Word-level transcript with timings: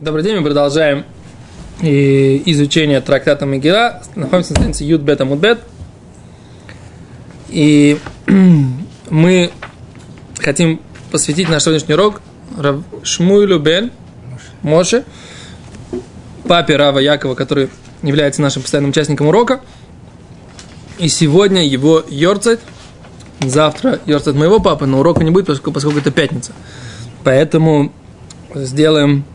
Добрый 0.00 0.24
день, 0.24 0.36
мы 0.38 0.42
продолжаем 0.42 1.04
и 1.80 2.42
изучение 2.46 3.00
трактата 3.00 3.46
Мегила. 3.46 4.02
Находимся 4.16 4.52
на 4.52 4.56
странице 4.56 4.82
Юд 4.82 5.02
Бет 5.02 5.20
Амудбет. 5.20 5.60
И 7.48 8.00
мы 9.10 9.52
хотим 10.40 10.80
посвятить 11.12 11.48
наш 11.48 11.62
сегодняшний 11.62 11.94
урок 11.94 12.22
Шмуилю 13.04 13.60
Бен 13.60 13.92
Моше, 14.62 15.04
папе 16.48 16.74
Рава 16.74 16.98
Якова, 16.98 17.36
который 17.36 17.70
является 18.02 18.42
нашим 18.42 18.62
постоянным 18.62 18.90
участником 18.90 19.28
урока. 19.28 19.60
И 20.98 21.06
сегодня 21.06 21.64
его 21.64 22.02
Йорцайт, 22.08 22.58
завтра 23.38 24.00
Йорцайт 24.06 24.34
моего 24.34 24.58
папы, 24.58 24.86
но 24.86 24.98
урока 24.98 25.22
не 25.22 25.30
будет, 25.30 25.46
поскольку, 25.46 25.70
поскольку 25.70 26.00
это 26.00 26.10
пятница. 26.10 26.50
Поэтому 27.22 27.92
сделаем 28.56 29.24
Э, 29.24 29.33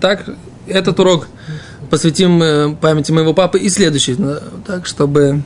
так, 0.00 0.28
этот 0.66 0.98
урок 1.00 1.28
посвятим 1.90 2.42
э, 2.42 2.74
памяти 2.76 3.12
моего 3.12 3.34
папы 3.34 3.58
и 3.58 3.68
следующий, 3.68 4.16
так, 4.66 4.86
чтобы 4.86 5.42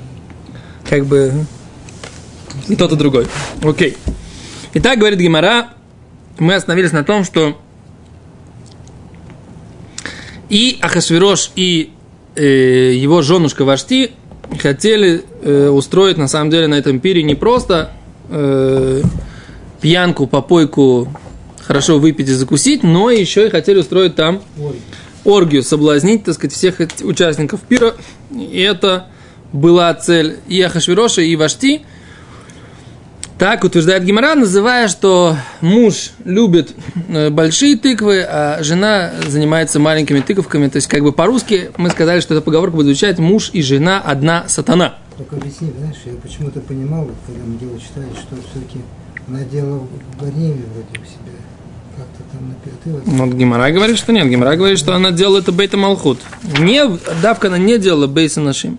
как 0.89 1.07
бы 1.07 1.47
и 2.69 2.77
тот, 2.77 2.93
и 2.93 2.97
другой. 2.97 3.27
Окей. 3.63 3.97
Итак, 4.75 4.99
говорит 4.99 5.19
Гимара, 5.19 5.69
мы 6.39 6.55
остановились 6.55 6.93
на 6.93 7.05
том, 7.05 7.25
что 7.25 7.61
и 10.49 10.79
Ахашвирош, 10.81 11.53
и 11.57 11.93
э, 12.37 12.93
его 12.95 13.23
женушка 13.23 13.65
Вашти 13.65 14.13
хотели 14.61 15.23
э, 15.43 15.69
устроить 15.69 16.17
на 16.17 16.29
самом 16.29 16.51
деле 16.51 16.67
на 16.67 16.75
этом 16.75 17.01
пире 17.01 17.23
не 17.23 17.35
просто 17.35 17.93
э, 18.29 19.03
пьянку, 19.81 20.27
попойку 20.27 21.09
хорошо 21.67 21.99
выпить 21.99 22.29
и 22.29 22.33
закусить, 22.33 22.83
но 22.83 23.11
еще 23.11 23.47
и 23.47 23.51
хотели 23.51 23.79
устроить 23.79 24.15
там 24.15 24.43
оргию, 25.25 25.63
соблазнить, 25.63 26.25
так 26.25 26.35
сказать, 26.35 26.55
всех 26.55 26.77
участников 27.03 27.61
пира. 27.61 27.95
И 28.31 28.61
это 28.61 29.07
была 29.53 29.93
цель 29.95 30.39
и 30.49 30.61
Ахашвироша, 30.61 31.23
и 31.23 31.35
Вашти. 31.37 31.83
Так 33.39 33.65
утверждает 33.65 34.05
Гимара, 34.05 34.37
называя, 34.37 34.87
что 34.87 35.37
муж 35.61 36.13
любит 36.25 36.73
э, 37.09 37.31
большие 37.31 37.77
тыквы, 37.77 38.21
а 38.23 38.63
жена 38.63 39.13
занимается 39.27 39.81
маленькими 39.81 40.21
тыковками. 40.21 40.69
То 40.69 40.77
есть, 40.77 40.87
как 40.87 41.03
бы 41.03 41.11
по-русски 41.11 41.73
мы 41.77 41.91
сказали, 41.91 42.21
что 42.21 42.35
эта 42.35 42.43
поговорка 42.43 42.77
будет 42.77 42.87
звучать 42.87 43.19
«муж 43.19 43.51
и 43.53 43.61
жена– 43.61 44.01
одна 44.05 44.49
сатана». 44.49 44.99
Только 45.17 45.35
объясни, 45.37 45.73
знаешь, 45.77 45.97
я 46.05 46.13
почему-то 46.13 46.61
понимал, 46.61 47.11
когда 47.27 47.43
мы 47.45 47.59
дело 47.59 47.79
читали, 47.81 48.07
что 48.15 48.37
все-таки 48.51 48.79
она 49.27 49.41
делала 49.43 49.79
в 49.79 50.19
вроде 50.21 50.39
у 50.41 51.05
себя 51.05 51.35
ну, 53.07 53.27
Гимара 53.33 53.71
говорит, 53.71 53.99
что 53.99 54.13
нет. 54.13 54.29
Гимара 54.29 54.57
говорит, 54.57 54.79
что 54.79 54.95
она 54.95 55.11
делала 55.11 55.39
это 55.39 55.53
бейта 55.53 55.77
малхут. 55.77 56.21
Не, 56.59 56.85
давка 57.23 57.49
она 57.49 57.59
не 57.59 57.79
делала 57.79 58.07
бейса 58.07 58.41
нашим. 58.41 58.79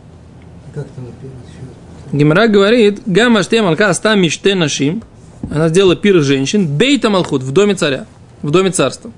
Гимара 2.12 2.48
говорит, 2.48 3.02
гамма 3.06 3.44
ште 3.44 3.62
малка 3.62 3.94
ста 3.94 4.16
миште 4.16 4.56
нашим. 4.56 5.04
Она 5.50 5.70
сделала 5.70 5.96
пир 5.96 6.22
женщин, 6.22 6.68
бейта 6.68 7.10
малхут, 7.10 7.44
в 7.44 7.52
доме 7.52 7.76
царя, 7.76 8.06
в 8.42 8.52
доме 8.52 8.72
царства. 8.72 9.12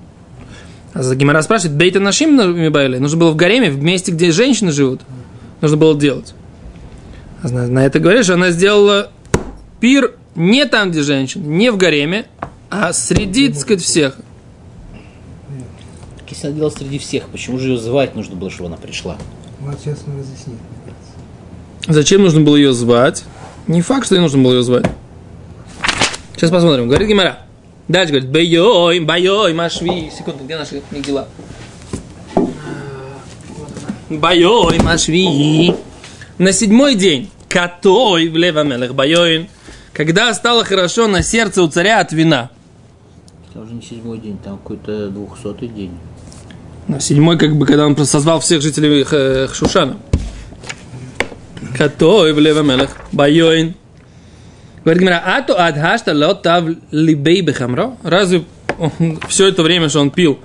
А 0.92 1.02
за 1.02 1.14
Гимара 1.16 1.42
спрашивает, 1.42 1.76
бейта 1.76 2.00
нашим 2.00 2.36
нужно 2.36 3.16
было 3.16 3.30
в 3.30 3.36
гареме, 3.36 3.70
в 3.70 3.82
месте, 3.82 4.12
где 4.12 4.30
женщины 4.30 4.72
живут, 4.72 5.00
нужно 5.60 5.76
было 5.76 5.98
делать. 5.98 6.34
А 7.42 7.48
на 7.48 7.86
это 7.86 8.00
говоришь, 8.00 8.28
она 8.30 8.50
сделала 8.50 9.10
пир 9.80 10.14
не 10.34 10.66
там, 10.66 10.90
где 10.90 11.02
женщины, 11.02 11.46
не 11.46 11.70
в 11.70 11.76
гареме, 11.76 12.26
а 12.70 12.92
среди, 12.92 13.48
так 13.48 13.60
сказать, 13.60 13.82
всех. 13.82 14.16
Если 16.28 16.46
она 16.46 16.56
делала 16.56 16.70
среди 16.70 16.98
всех, 16.98 17.28
почему 17.28 17.58
же 17.58 17.70
ее 17.70 17.78
звать 17.78 18.14
нужно 18.14 18.36
было, 18.36 18.50
чтобы 18.50 18.68
она 18.68 18.76
пришла? 18.76 19.16
Вот 19.60 19.78
сейчас 19.80 20.00
мы 20.06 20.18
разъясним. 20.20 20.58
Зачем 21.86 22.22
нужно 22.22 22.42
было 22.42 22.56
ее 22.56 22.72
звать? 22.72 23.24
Не 23.66 23.80
факт, 23.80 24.06
что 24.06 24.14
ей 24.14 24.20
нужно 24.20 24.42
было 24.42 24.52
ее 24.52 24.62
звать. 24.62 24.84
Сейчас 26.34 26.50
посмотрим. 26.50 26.86
Говорит 26.86 27.08
Гимара. 27.08 27.40
Дальше 27.88 28.12
говорит, 28.12 28.30
байой, 28.30 29.00
байой, 29.00 29.54
машви. 29.54 30.10
Секунду, 30.16 30.44
где 30.44 30.58
наши 30.58 30.82
мигила? 30.90 31.26
Байой, 34.10 34.78
машви. 34.80 35.74
На 36.36 36.52
седьмой 36.52 36.94
день, 36.94 37.30
котой 37.48 38.28
в 38.28 38.36
левомелах, 38.36 38.94
байоин, 38.94 39.48
когда 39.94 40.32
стало 40.34 40.62
хорошо 40.64 41.08
на 41.08 41.22
сердце 41.22 41.62
у 41.62 41.68
царя 41.68 42.00
от 42.00 42.12
вина– 42.12 42.50
там 43.58 43.66
уже 43.66 43.74
не 43.74 43.82
седьмой 43.82 44.18
день, 44.18 44.38
там 44.38 44.58
какой-то 44.58 45.08
двухсотый 45.08 45.66
день. 45.66 45.90
На 46.86 47.00
седьмой, 47.00 47.36
как 47.36 47.56
бы, 47.56 47.66
когда 47.66 47.86
он 47.86 47.96
созвал 48.06 48.38
всех 48.38 48.62
жителей 48.62 49.02
Хшушана. 49.02 49.96
Катой 51.76 52.32
в 52.32 52.38
Левамелах, 52.38 52.90
Байоин. 53.10 53.74
Говорит 54.84 55.02
Гимара, 55.02 55.22
а 55.26 55.42
то 55.42 55.60
адхашта 55.60 56.14
лотав 56.14 56.66
либей 56.92 57.40
бехамро? 57.40 57.96
Разве 58.04 58.44
все 59.28 59.48
это 59.48 59.64
время, 59.64 59.88
что 59.88 60.00
он 60.00 60.10
пил, 60.12 60.38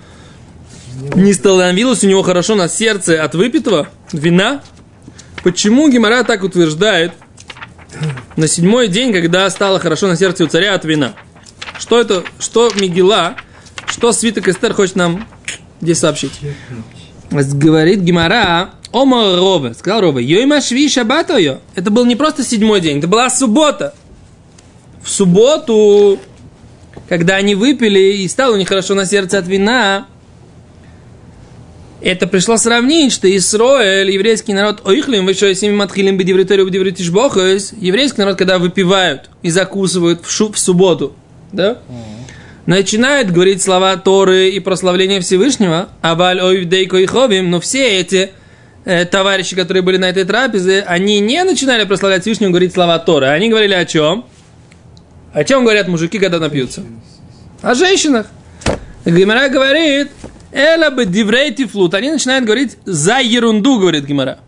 не 1.13 1.33
становилось 1.33 2.03
у 2.03 2.07
него 2.07 2.23
хорошо 2.23 2.55
на 2.55 2.67
сердце 2.67 3.23
от 3.23 3.35
выпитого 3.35 3.89
вина? 4.11 4.63
Почему 5.43 5.87
Гимара 5.87 6.23
так 6.23 6.43
утверждает 6.43 7.11
на 8.37 8.47
седьмой 8.47 8.87
день, 8.87 9.13
когда 9.13 9.47
стало 9.51 9.77
хорошо 9.79 10.07
на 10.07 10.15
сердце 10.15 10.45
у 10.45 10.47
царя 10.47 10.73
от 10.73 10.83
вина? 10.83 11.13
Что 11.83 11.99
это, 11.99 12.23
что 12.39 12.71
Мигела, 12.79 13.35
что 13.87 14.13
свиток 14.13 14.47
Эстер 14.47 14.73
хочет 14.73 14.95
нам 14.95 15.27
здесь 15.81 15.99
сообщить? 15.99 16.31
Говорит 17.29 17.99
Гимара, 17.99 18.69
Ома 18.93 19.35
Робе, 19.35 19.73
сказал 19.73 19.99
Робе, 19.99 20.23
Йойма 20.23 20.61
Шви 20.61 20.87
Шабатойо. 20.87 21.59
Это 21.75 21.91
был 21.91 22.05
не 22.05 22.15
просто 22.15 22.41
седьмой 22.45 22.79
день, 22.79 22.99
это 22.99 23.09
была 23.09 23.29
суббота. 23.29 23.93
В 25.03 25.09
субботу, 25.09 26.19
когда 27.09 27.35
они 27.35 27.53
выпили 27.53 27.99
и 27.99 28.29
стало 28.29 28.53
у 28.53 28.57
них 28.57 28.69
хорошо 28.69 28.95
на 28.95 29.05
сердце 29.05 29.39
от 29.39 29.47
вина, 29.47 30.07
это 31.99 32.27
пришло 32.27 32.55
сравнить, 32.55 33.11
что 33.11 33.27
Исроэль, 33.35 34.09
еврейский 34.09 34.53
народ, 34.53 34.87
ойхлим, 34.87 35.25
вы 35.25 35.33
что, 35.33 35.53
семи 35.53 35.75
матхилим 35.75 36.15
бедивриторию 36.15 36.65
бедивритишбохас, 36.65 37.73
еврейский 37.77 38.21
народ, 38.21 38.37
когда 38.37 38.57
выпивают 38.57 39.29
и 39.41 39.49
закусывают 39.49 40.25
в, 40.25 40.31
шу, 40.31 40.49
в 40.49 40.57
субботу, 40.57 41.13
да? 41.53 41.77
Начинают 42.65 43.29
говорить 43.29 43.61
слова 43.61 43.95
Торы 43.97 44.49
и 44.49 44.59
прославления 44.59 45.19
Всевышнего, 45.21 45.89
аваль 46.01 46.41
ойвдейко 46.41 46.97
и 46.97 47.05
хобим, 47.05 47.49
но 47.49 47.59
все 47.59 47.99
эти 47.99 48.31
э, 48.85 49.03
товарищи, 49.05 49.55
которые 49.55 49.83
были 49.83 49.97
на 49.97 50.09
этой 50.09 50.23
трапезе, 50.23 50.81
они 50.87 51.19
не 51.19 51.43
начинали 51.43 51.83
прославлять 51.83 52.21
Всевышнего, 52.21 52.49
говорить 52.49 52.73
слова 52.73 52.99
Торы. 52.99 53.27
Они 53.27 53.49
говорили 53.49 53.73
о 53.73 53.85
чем? 53.85 54.25
О 55.33 55.43
чем 55.43 55.63
говорят 55.63 55.87
мужики, 55.89 56.19
когда 56.19 56.39
напьются? 56.39 56.83
О 57.61 57.73
женщинах. 57.75 58.27
Гимара 59.05 59.49
говорит, 59.49 60.11
эла 60.53 60.89
бы 60.89 61.05
диврейти 61.05 61.65
флут. 61.65 61.93
Они 61.95 62.11
начинают 62.11 62.45
говорить 62.45 62.77
за 62.85 63.19
ерунду, 63.19 63.77
говорит 63.77 64.05
Гимара. 64.05 64.39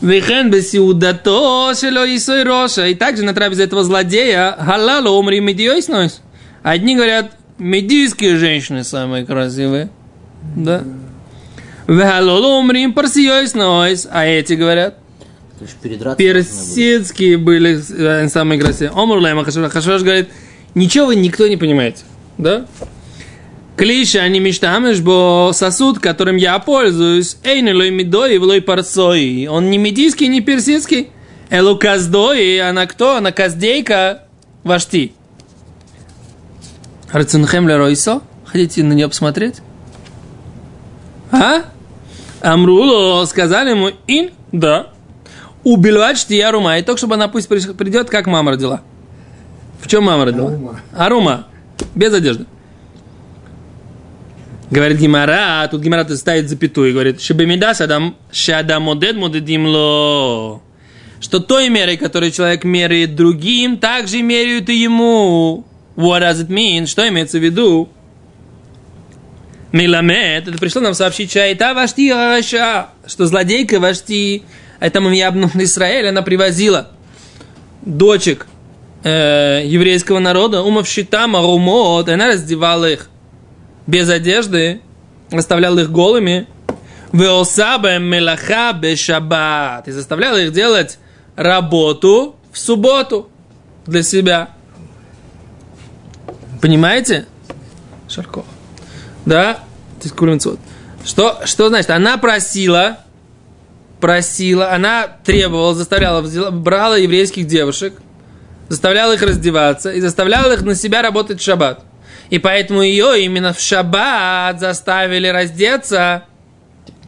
Вехен 0.00 0.50
бесиудато 0.50 1.74
шело 1.74 2.04
исой 2.06 2.44
роша. 2.44 2.86
И 2.86 2.94
также 2.94 3.24
на 3.24 3.34
трапезе 3.34 3.64
этого 3.64 3.82
злодея 3.84 4.56
халалу 4.58 5.18
умри 5.18 5.40
медиойснойс. 5.40 6.20
Одни 6.62 6.94
говорят, 6.94 7.32
медийские 7.58 8.36
женщины 8.36 8.84
самые 8.84 9.26
красивые. 9.26 9.90
Да. 10.56 10.84
Вехалолу 11.88 12.60
умри 12.60 12.92
парсиойснойс. 12.92 14.06
А 14.10 14.24
эти 14.24 14.52
говорят, 14.52 14.98
персидские 16.16 17.36
были 17.36 17.78
э, 17.78 18.28
самые 18.28 18.60
красивые. 18.60 18.92
Омр 18.92 19.18
лайма 19.18 19.44
Хашваш 19.44 20.02
говорит, 20.02 20.28
ничего 20.74 21.06
вы 21.06 21.16
никто 21.16 21.48
не 21.48 21.56
понимаете. 21.56 22.04
Да? 22.36 22.66
Клиша 23.78 24.28
не 24.28 24.40
мечтамеш, 24.40 25.00
бо 25.00 25.52
сосуд, 25.54 26.00
которым 26.00 26.34
я 26.34 26.58
пользуюсь, 26.58 27.36
эй, 27.44 27.62
лой 27.72 27.90
медой, 27.92 28.36
лой 28.38 28.60
парсой. 28.60 29.46
Он 29.46 29.70
не 29.70 29.78
медийский, 29.78 30.26
не 30.26 30.40
персидский. 30.40 31.10
Элу 31.48 31.78
каздой, 31.78 32.60
она 32.60 32.86
кто? 32.86 33.18
Она 33.18 33.30
каздейка 33.30 34.24
вашти. 34.64 35.12
Рацинхем 37.12 37.68
Ройсо? 37.68 38.20
Хотите 38.46 38.82
на 38.82 38.94
нее 38.94 39.08
посмотреть? 39.08 39.62
А? 41.30 41.62
Амруло, 42.40 43.24
сказали 43.26 43.70
ему, 43.70 43.90
ин, 44.08 44.30
да. 44.50 44.88
Убивать 45.62 46.26
я 46.30 46.50
рума. 46.50 46.78
И 46.78 46.82
только 46.82 46.98
чтобы 46.98 47.14
она 47.14 47.28
пусть 47.28 47.48
придет, 47.48 48.10
как 48.10 48.26
мама 48.26 48.50
родила. 48.50 48.80
В 49.80 49.86
чем 49.86 50.02
мама 50.02 50.24
родила? 50.24 50.48
Арума. 50.48 50.80
Арума. 50.96 51.46
Без 51.94 52.12
одежды. 52.12 52.46
Говорит 54.70 54.98
Гимара, 54.98 55.62
а 55.62 55.68
тут 55.68 55.80
Гимара 55.80 56.04
ставит 56.14 56.48
запятую 56.50 56.90
и 56.90 56.92
говорит, 56.92 57.22
Шебемида 57.22 57.74
шадам, 57.74 58.16
шадам 58.30 58.82
модед 58.82 59.16
модедим. 59.16 59.64
Что 61.20 61.40
той 61.40 61.68
мерой, 61.68 61.96
которой 61.96 62.30
человек 62.30 62.64
меряет 62.64 63.16
другим, 63.16 63.78
также 63.78 64.22
меряют 64.22 64.68
и 64.68 64.74
ему. 64.74 65.64
What 65.96 66.20
does 66.20 66.46
it 66.46 66.48
mean? 66.48 66.86
Что 66.86 67.08
имеется 67.08 67.38
в 67.38 67.42
виду? 67.42 67.88
Миламет, 69.72 70.48
это 70.48 70.58
пришло 70.58 70.80
нам 70.80 70.94
сообщить 70.94 71.32
Шайта 71.32 71.74
Вашти 71.74 72.08
Аша, 72.10 72.88
что 73.06 73.26
злодейка 73.26 73.80
Вашти, 73.80 74.42
этому 74.80 75.10
Ябну 75.10 75.50
Израиль, 75.54 76.08
она 76.08 76.22
привозила 76.22 76.90
дочек 77.82 78.46
э, 79.02 79.62
еврейского 79.66 80.20
народа, 80.20 80.62
умов 80.62 80.88
щитама, 80.88 81.40
умот, 81.40 82.08
она 82.08 82.28
раздевала 82.28 82.90
их 82.90 83.10
без 83.88 84.08
одежды, 84.10 84.82
оставляла 85.32 85.80
их 85.80 85.90
голыми, 85.90 86.46
Веосаба 87.10 87.98
мелаха 87.98 88.74
бешабат. 88.74 89.88
И 89.88 89.90
заставляла 89.92 90.36
их 90.36 90.52
делать 90.52 90.98
работу 91.36 92.36
в 92.52 92.58
субботу 92.58 93.30
для 93.86 94.02
себя. 94.02 94.50
Понимаете? 96.60 97.26
Шарко. 98.08 98.44
Да? 99.24 99.60
Что, 101.04 101.40
что 101.46 101.68
значит? 101.68 101.88
Она 101.88 102.18
просила, 102.18 102.98
просила, 104.00 104.70
она 104.72 105.08
требовала, 105.24 105.74
заставляла, 105.74 106.50
брала 106.50 106.98
еврейских 106.98 107.46
девушек, 107.46 107.94
заставляла 108.68 109.14
их 109.14 109.22
раздеваться 109.22 109.90
и 109.92 110.00
заставляла 110.02 110.52
их 110.52 110.62
на 110.62 110.74
себя 110.74 111.00
работать 111.00 111.40
в 111.40 111.42
шаббат. 111.42 111.87
И 112.30 112.38
поэтому 112.38 112.82
ее 112.82 113.24
именно 113.24 113.52
в 113.52 113.60
шаббат 113.60 114.60
заставили 114.60 115.28
раздеться. 115.28 116.24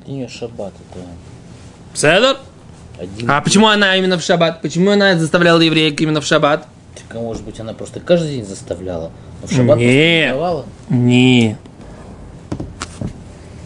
Не 0.06 0.26
шаббат, 0.28 0.72
это 0.90 1.05
Седор? 1.94 2.37
один. 2.99 3.31
А 3.31 3.40
почему 3.40 3.69
она 3.69 3.96
именно 3.96 4.19
в 4.19 4.22
шаббат? 4.22 4.62
Почему 4.62 4.90
она 4.90 5.17
заставляла 5.17 5.61
евреек 5.61 6.00
именно 6.00 6.20
в 6.20 6.26
шаббат? 6.26 6.67
Так, 6.94 7.17
а 7.17 7.20
может 7.20 7.43
быть, 7.44 7.61
она 7.61 7.72
просто 7.75 8.00
каждый 8.00 8.31
день 8.37 8.44
заставляла. 8.46 9.11
Но 9.43 9.46
в 9.46 9.52
шаббат 9.52 9.78
Не. 9.78 10.32
просто 10.34 10.67
не. 10.88 11.56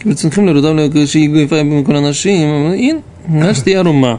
ברצונכם 0.04 0.46
להורידם 0.46 1.06
שיגעו 1.06 1.38
יפה 1.38 1.62
מכל 1.62 1.96
הנשים, 1.96 2.48
הנה, 2.72 2.98
נשתי 3.28 3.76
ערומה. 3.76 4.16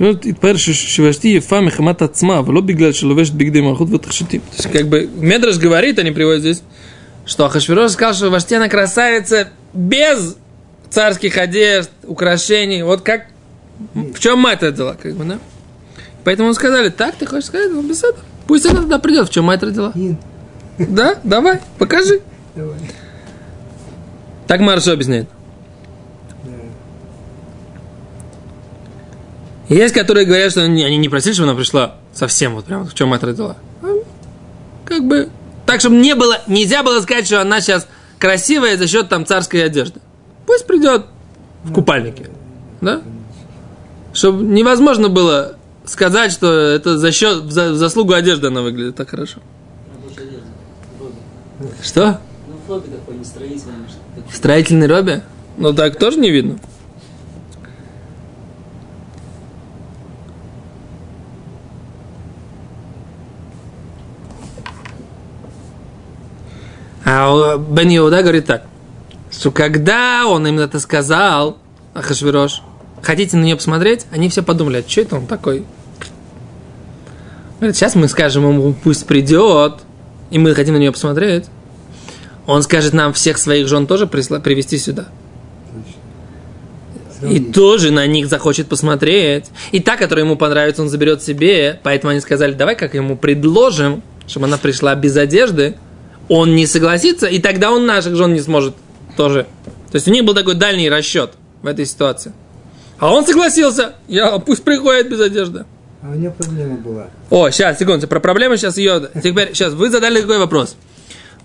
התפאר 0.00 0.56
שוושתי 0.56 1.28
יפה 1.28 1.60
מחמת 1.60 2.02
עצמה, 2.02 2.38
אבל 2.38 2.54
לא 2.54 2.60
בגלל 2.60 2.92
שלובשת 2.92 3.32
בגדי 3.32 3.60
מלכות 3.60 3.92
ותכשיטים. 3.92 4.40
То 4.40 4.62
есть, 4.62 4.72
как 4.72 4.88
бы, 4.88 5.10
Медраж 5.20 5.58
говорит, 5.58 5.98
они 5.98 6.10
приводят 6.12 6.40
здесь, 6.40 6.62
что 7.26 7.44
Ахашвирош 7.44 7.92
сказал, 7.92 8.14
что 8.14 8.30
Вашти 8.30 8.54
она 8.54 8.68
красавица 8.68 9.48
без 9.74 10.36
царских 10.88 11.36
одежд, 11.36 11.90
украшений. 12.06 12.82
Вот 12.82 13.02
как, 13.02 13.26
в 13.93 14.19
чем 14.19 14.39
мать 14.39 14.61
родила, 14.63 14.95
как 15.01 15.15
бы, 15.15 15.25
да? 15.25 15.39
Поэтому 16.23 16.53
сказали, 16.53 16.89
так 16.89 17.15
ты 17.15 17.25
хочешь 17.25 17.45
сказать, 17.45 17.71
ну 17.71 17.81
без 17.81 18.03
этого. 18.03 18.23
Пусть 18.47 18.65
она 18.65 18.81
туда 18.81 18.99
придет, 18.99 19.29
в 19.29 19.31
чем 19.31 19.45
мать 19.45 19.61
родила. 19.63 19.93
Да, 20.77 21.15
давай, 21.23 21.59
покажи. 21.77 22.21
давай. 22.55 22.77
Так 24.47 24.61
Маршо 24.61 24.93
объясняет. 24.93 25.27
Да. 26.45 26.51
Есть, 29.75 29.93
которые 29.93 30.25
говорят, 30.25 30.51
что 30.51 30.63
они 30.63 30.83
они 30.83 30.97
не 30.97 31.09
просили, 31.09 31.33
чтобы 31.33 31.49
она 31.49 31.57
пришла 31.57 31.95
совсем 32.13 32.55
вот 32.55 32.65
прям 32.65 32.85
в 32.85 32.93
чем 32.93 33.09
мать 33.09 33.23
родила. 33.23 33.57
А, 33.81 33.87
Как 34.85 35.03
бы 35.05 35.29
так, 35.65 35.81
чтобы 35.81 35.97
не 35.97 36.15
было, 36.15 36.41
нельзя 36.47 36.83
было 36.83 37.01
сказать, 37.01 37.25
что 37.25 37.41
она 37.41 37.59
сейчас 37.59 37.87
красивая 38.19 38.77
за 38.77 38.87
счет 38.87 39.09
там 39.09 39.25
царской 39.25 39.65
одежды. 39.65 39.99
Пусть 40.45 40.65
придет 40.65 41.05
в 41.63 41.73
купальнике, 41.73 42.29
да? 42.79 43.01
Чтобы 44.13 44.43
невозможно 44.43 45.09
было 45.09 45.57
сказать, 45.85 46.31
что 46.31 46.51
это 46.51 46.97
за 46.97 47.11
счет, 47.11 47.51
за- 47.51 47.71
в 47.71 47.75
заслугу 47.75 48.13
одежды 48.13 48.47
она 48.47 48.61
выглядит 48.61 48.95
так 48.95 49.09
хорошо. 49.09 49.39
Что? 51.83 52.19
Ну, 52.47 52.55
в 52.65 52.69
робе 52.69 52.89
такой 52.89 53.15
не 53.17 53.25
строительный. 53.25 53.73
В 54.29 54.35
строительной 54.35 54.87
робе? 54.87 55.23
Ну 55.57 55.73
так 55.73 55.97
тоже 55.97 56.19
не 56.19 56.29
видно. 56.29 56.59
А 67.05 67.57
Бен 67.57 67.95
Иуда 67.95 68.21
говорит 68.21 68.45
так, 68.45 68.63
что 69.31 69.51
когда 69.51 70.25
он 70.27 70.45
им 70.47 70.59
это 70.59 70.79
сказал, 70.79 71.57
Ахашвирош, 71.93 72.61
хотите 73.01 73.37
на 73.37 73.43
нее 73.43 73.55
посмотреть, 73.55 74.05
они 74.11 74.29
все 74.29 74.43
подумали, 74.43 74.83
а 74.85 74.89
что 74.89 75.01
это 75.01 75.15
он 75.15 75.27
такой? 75.27 75.65
Говорит, 77.59 77.75
сейчас 77.75 77.95
мы 77.95 78.07
скажем 78.07 78.47
ему, 78.47 78.75
пусть 78.83 79.07
придет, 79.07 79.79
и 80.29 80.37
мы 80.37 80.53
хотим 80.53 80.75
на 80.75 80.79
нее 80.79 80.91
посмотреть. 80.91 81.45
Он 82.45 82.61
скажет 82.63 82.93
нам 82.93 83.13
всех 83.13 83.37
своих 83.37 83.67
жен 83.67 83.87
тоже 83.87 84.05
присла- 84.05 84.41
привести 84.41 84.77
сюда. 84.77 85.07
И 87.21 87.39
тоже 87.39 87.91
на 87.91 88.05
них 88.05 88.27
захочет 88.27 88.67
посмотреть. 88.67 89.45
И 89.71 89.79
та, 89.79 89.97
которая 89.97 90.23
ему 90.23 90.35
понравится, 90.35 90.83
он 90.83 90.89
заберет 90.89 91.23
себе. 91.23 91.79
Поэтому 91.81 92.11
они 92.11 92.19
сказали, 92.19 92.53
давай 92.53 92.75
как 92.75 92.93
ему 92.93 93.17
предложим, 93.17 94.03
чтобы 94.27 94.45
она 94.45 94.57
пришла 94.57 94.93
без 94.93 95.17
одежды. 95.17 95.75
Он 96.29 96.55
не 96.55 96.67
согласится, 96.67 97.25
и 97.25 97.39
тогда 97.39 97.71
он 97.71 97.85
наших 97.85 98.15
жен 98.15 98.33
не 98.33 98.41
сможет 98.41 98.75
тоже. 99.15 99.47
То 99.91 99.95
есть 99.95 100.07
у 100.07 100.11
них 100.11 100.25
был 100.25 100.35
такой 100.35 100.55
дальний 100.55 100.89
расчет 100.89 101.31
в 101.61 101.67
этой 101.67 101.85
ситуации. 101.85 102.33
А 102.99 103.13
он 103.13 103.25
согласился. 103.25 103.93
Я, 104.07 104.39
пусть 104.39 104.63
приходит 104.63 105.09
без 105.09 105.19
одежды. 105.19 105.65
А 106.01 106.09
у 106.09 106.13
нее 106.13 106.31
проблема 106.31 106.77
была. 106.77 107.07
О, 107.29 107.49
сейчас, 107.49 107.79
секунду, 107.79 108.07
про 108.07 108.19
проблему 108.19 108.57
сейчас 108.57 108.77
ее... 108.77 109.09
Теперь, 109.23 109.49
сейчас, 109.53 109.73
вы 109.73 109.89
задали 109.89 110.21
такой 110.21 110.39
вопрос. 110.39 110.75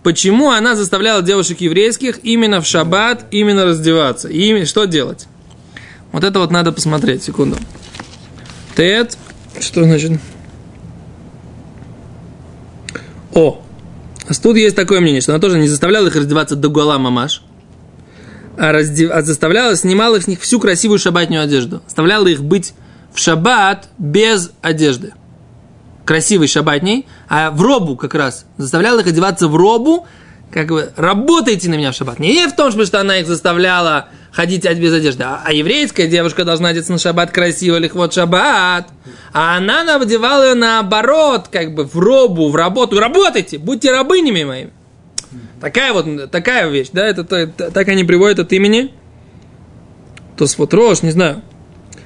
Почему 0.03 0.51
она 0.51 0.75
заставляла 0.75 1.23
девушек 1.23 1.61
еврейских 1.61 2.25
именно 2.25 2.61
в 2.61 2.67
шаббат, 2.67 3.27
именно 3.31 3.65
раздеваться? 3.65 4.29
И 4.29 4.39
ими- 4.51 4.65
что 4.65 4.85
делать? 4.85 5.27
Вот 6.11 6.25
это 6.25 6.39
вот 6.39 6.51
надо 6.51 6.73
посмотреть, 6.73 7.23
секунду. 7.23 7.57
Тет, 8.77 9.17
что 9.61 9.85
значит? 9.85 10.21
О, 13.35 13.63
а 14.29 14.35
тут 14.35 14.57
есть 14.57 14.77
такое 14.77 15.01
мнение, 15.01 15.21
что 15.21 15.33
она 15.33 15.41
тоже 15.41 15.59
не 15.59 15.69
заставляла 15.69 16.09
их 16.09 16.17
раздеваться 16.17 16.57
до 16.57 16.69
гола 16.69 16.99
мамаш, 16.99 17.43
раздев... 18.57 19.11
а 19.13 19.23
заставляла, 19.23 19.77
снимала 19.77 20.21
с 20.21 20.27
них 20.27 20.41
всю 20.41 20.61
красивую 20.61 20.99
шаббатную 20.99 21.43
одежду. 21.43 21.83
Заставляла 21.87 22.27
их 22.27 22.43
быть 22.43 22.75
в 23.13 23.19
шаббат 23.19 23.89
без 23.99 24.53
одежды. 24.63 25.15
Красивый 26.05 26.49
шаббатней, 26.49 27.07
а 27.29 27.51
в 27.51 27.63
робу 27.63 27.97
как 27.97 28.15
раз. 28.15 28.47
Заставляла 28.57 29.01
их 29.01 29.07
одеваться 29.07 29.49
в 29.49 29.57
робу, 29.57 30.07
как 30.51 30.69
бы, 30.69 30.93
работайте 30.97 31.71
на 31.71 31.75
меня 31.75 31.93
в 31.93 31.95
шаббат. 31.95 32.19
Не 32.19 32.47
в 32.47 32.55
том, 32.55 32.71
что 32.71 33.01
она 33.01 33.19
их 33.19 33.27
заставляла 33.27 34.09
ходить 34.33 34.65
без 34.65 34.93
одежды, 34.93 35.25
а, 35.25 35.43
а 35.45 35.53
еврейская 35.53 36.09
девушка 36.09 36.45
должна 36.45 36.71
одеться 36.71 36.93
на 36.93 36.99
шаббат 36.99 37.31
красиво, 37.31 37.77
или 37.77 37.91
вот 37.93 38.13
шаббат. 38.13 38.89
А 39.33 39.57
она 39.57 39.85
надевала 39.85 40.49
ее 40.49 40.55
наоборот, 40.55 41.49
как 41.51 41.75
бы 41.75 41.85
в 41.85 41.97
робу, 41.97 42.51
в 42.51 42.57
работу. 42.57 42.99
Работайте, 42.99 43.59
будьте 43.59 43.91
рабынями 43.91 44.45
моими. 44.45 44.73
Такая 45.61 45.93
вот, 45.93 46.31
такая 46.31 46.69
вещь, 46.69 46.89
да, 46.93 47.07
это, 47.07 47.23
это- 47.37 47.71
так 47.71 47.89
они 47.89 48.05
приводят 48.05 48.39
от 48.39 48.53
имени. 48.53 48.93
То 50.37 50.47
вот 50.59 50.75
рожь, 50.75 51.03
не 51.03 51.11
знаю. 51.11 51.43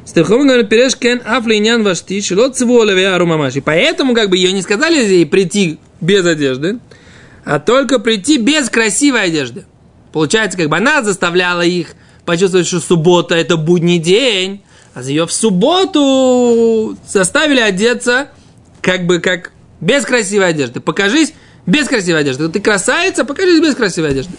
Стехом 0.05 0.47
говорит, 0.47 0.69
переш 0.69 0.97
кен 0.97 1.21
афлинян 1.25 1.83
вашти, 1.83 2.21
шилот 2.21 2.57
цивуолевиару 2.57 3.27
мамаши. 3.27 3.61
Поэтому, 3.61 4.15
как 4.15 4.31
бы, 4.31 4.37
ее 4.37 4.53
не 4.53 4.63
сказали 4.63 5.03
ей 5.05 5.27
прийти 5.27 5.79
без 6.01 6.25
одежды, 6.25 6.79
а 7.45 7.59
только 7.59 7.99
прийти 7.99 8.39
без 8.39 8.71
красивой 8.71 9.25
одежды. 9.25 9.65
Получается, 10.13 10.57
как 10.57 10.69
бы 10.69 10.77
она 10.77 11.03
заставляла 11.03 11.63
их 11.63 11.95
почувствовать, 12.25 12.67
что 12.67 12.81
суббота– 12.81 13.35
это 13.37 13.57
будний 13.57 13.99
день, 13.99 14.63
а 14.95 15.03
за 15.03 15.11
ее 15.11 15.27
в 15.27 15.33
субботу 15.33 16.97
заставили 17.07 17.61
одеться 17.61 18.29
как 18.81 19.07
бы 19.07 19.19
как 19.19 19.53
без 19.81 20.05
красивой 20.05 20.49
одежды. 20.49 20.81
Покажись 20.81 21.35
без 21.67 21.89
красивой 21.89 22.21
одежды. 22.21 22.49
Ты 22.49 22.61
красавица, 22.61 23.25
покажись 23.25 23.61
без 23.61 23.75
красивой 23.75 24.11
одежды. 24.11 24.35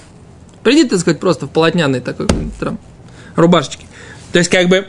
Приди, 0.64 0.86
так 0.86 1.00
сказать, 1.00 1.20
просто 1.20 1.46
в 1.46 1.50
полотняной 1.50 2.00
такой 2.00 2.28
там, 2.60 2.80
рубашечке. 3.36 3.86
То 4.32 4.40
есть, 4.40 4.50
как 4.50 4.68
бы, 4.70 4.88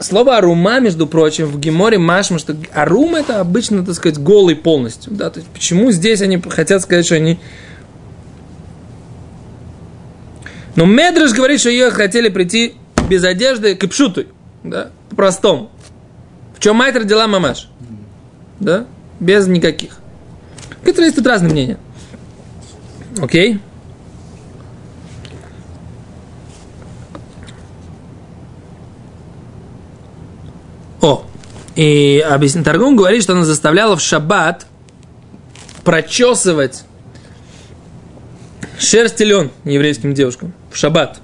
слово 0.00 0.36
арума, 0.38 0.80
между 0.80 1.06
прочим, 1.06 1.46
в 1.46 1.58
Геморе 1.58 1.98
машма, 1.98 2.38
что 2.38 2.56
арума 2.72 3.18
это 3.18 3.40
обычно, 3.40 3.84
так 3.84 3.94
сказать, 3.94 4.18
голый 4.18 4.56
полностью. 4.56 5.12
Да? 5.12 5.30
То 5.30 5.40
есть, 5.40 5.50
почему 5.50 5.90
здесь 5.90 6.22
они 6.22 6.40
хотят 6.40 6.82
сказать, 6.82 7.06
что 7.06 7.16
они... 7.16 7.38
Но 10.74 10.86
Медраж 10.86 11.32
говорит, 11.32 11.60
что 11.60 11.68
ее 11.68 11.90
хотели 11.90 12.30
прийти 12.30 12.74
без 13.08 13.24
одежды 13.24 13.74
к 13.74 13.86
пшуту, 13.88 14.24
да, 14.64 14.90
по-простому. 15.10 15.70
В 16.56 16.60
чем 16.60 16.76
мать 16.76 16.96
родила 16.96 17.26
мамаш? 17.26 17.68
Да? 18.58 18.86
Без 19.20 19.46
никаких. 19.46 19.98
Которые 20.84 21.06
есть 21.06 21.16
тут 21.16 21.26
разные 21.26 21.52
мнения. 21.52 21.78
Окей? 23.20 23.60
О, 31.00 31.24
и 31.74 32.24
объяснит 32.28 32.64
Таргум 32.64 32.96
говорит, 32.96 33.22
что 33.22 33.32
она 33.32 33.44
заставляла 33.44 33.96
в 33.96 34.00
шаббат 34.00 34.66
прочесывать 35.84 36.84
шерсть 38.78 39.20
и 39.20 39.24
лен 39.24 39.50
еврейским 39.64 40.14
девушкам 40.14 40.52
в 40.70 40.76
шаббат. 40.76 41.20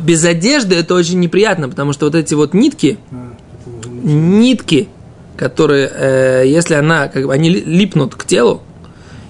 Без 0.00 0.24
одежды 0.24 0.76
это 0.76 0.94
очень 0.94 1.20
неприятно, 1.20 1.68
потому 1.68 1.92
что 1.92 2.06
вот 2.06 2.14
эти 2.14 2.34
вот 2.34 2.52
нитки, 2.52 2.98
А, 3.10 3.32
нитки, 4.02 4.88
которые, 5.40 5.90
э, 5.90 6.44
если 6.46 6.74
она, 6.74 7.08
как 7.08 7.26
бы, 7.26 7.32
они 7.32 7.48
ли- 7.48 7.64
липнут 7.64 8.14
к 8.14 8.26
телу, 8.26 8.60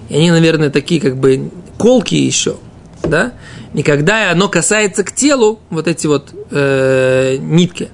и 0.09 0.15
они, 0.17 0.29
наверное, 0.29 0.69
такие, 0.69 0.99
как 0.99 1.15
бы, 1.15 1.49
колки 1.77 2.15
еще, 2.15 2.57
да, 3.01 3.31
и 3.73 3.81
когда 3.81 4.29
оно 4.29 4.49
касается 4.49 5.05
к 5.05 5.13
телу, 5.13 5.59
вот 5.69 5.87
эти 5.87 6.07
вот 6.07 6.33
э, 6.51 7.37
нитки, 7.39 7.87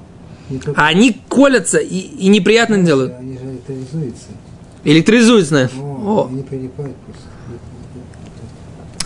а 0.75 0.87
они 0.87 1.21
колятся 1.29 1.77
и, 1.77 1.95
и 1.95 2.27
неприятно 2.29 2.79
делают. 2.81 3.13
Они 3.19 3.37
же 3.37 3.43
электризуются. 3.43 4.25
Электризуются, 4.83 5.49
знаешь. 5.49 5.71
О, 5.79 6.23
О. 6.23 6.27
Они 6.31 6.41
прилипают 6.41 6.95
просто. 6.95 7.23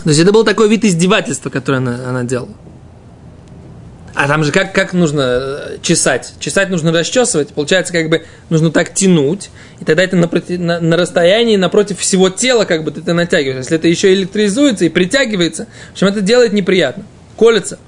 То 0.04 0.08
есть 0.08 0.20
это 0.20 0.32
был 0.32 0.44
такой 0.44 0.70
вид 0.70 0.86
издевательства, 0.86 1.50
которое 1.50 1.78
она, 1.78 2.08
она 2.08 2.24
делала. 2.24 2.48
А 4.14 4.28
там 4.28 4.44
же 4.44 4.52
как, 4.52 4.74
как 4.74 4.92
нужно 4.92 5.20
э, 5.22 5.78
чесать? 5.80 6.34
Чесать 6.38 6.68
нужно 6.68 6.92
расчесывать. 6.92 7.48
Получается, 7.54 7.92
как 7.94 8.10
бы 8.10 8.24
нужно 8.50 8.70
так 8.70 8.92
тянуть. 8.92 9.50
И 9.80 9.84
тогда 9.86 10.02
это 10.02 10.16
напроти- 10.16 10.58
на, 10.58 10.80
на 10.80 10.96
расстоянии 10.98 11.56
напротив 11.56 11.98
всего 11.98 12.28
тела, 12.28 12.64
как 12.66 12.84
бы 12.84 12.90
ты 12.90 13.00
это 13.00 13.14
натягиваешь. 13.14 13.64
Если 13.64 13.76
это 13.78 13.88
еще 13.88 14.12
электризуется 14.12 14.84
и 14.84 14.90
притягивается, 14.90 15.66
в 15.90 15.92
общем, 15.92 16.08
это 16.08 16.20
делает 16.20 16.52
неприятно. 16.52 17.04
Колется. 17.38 17.78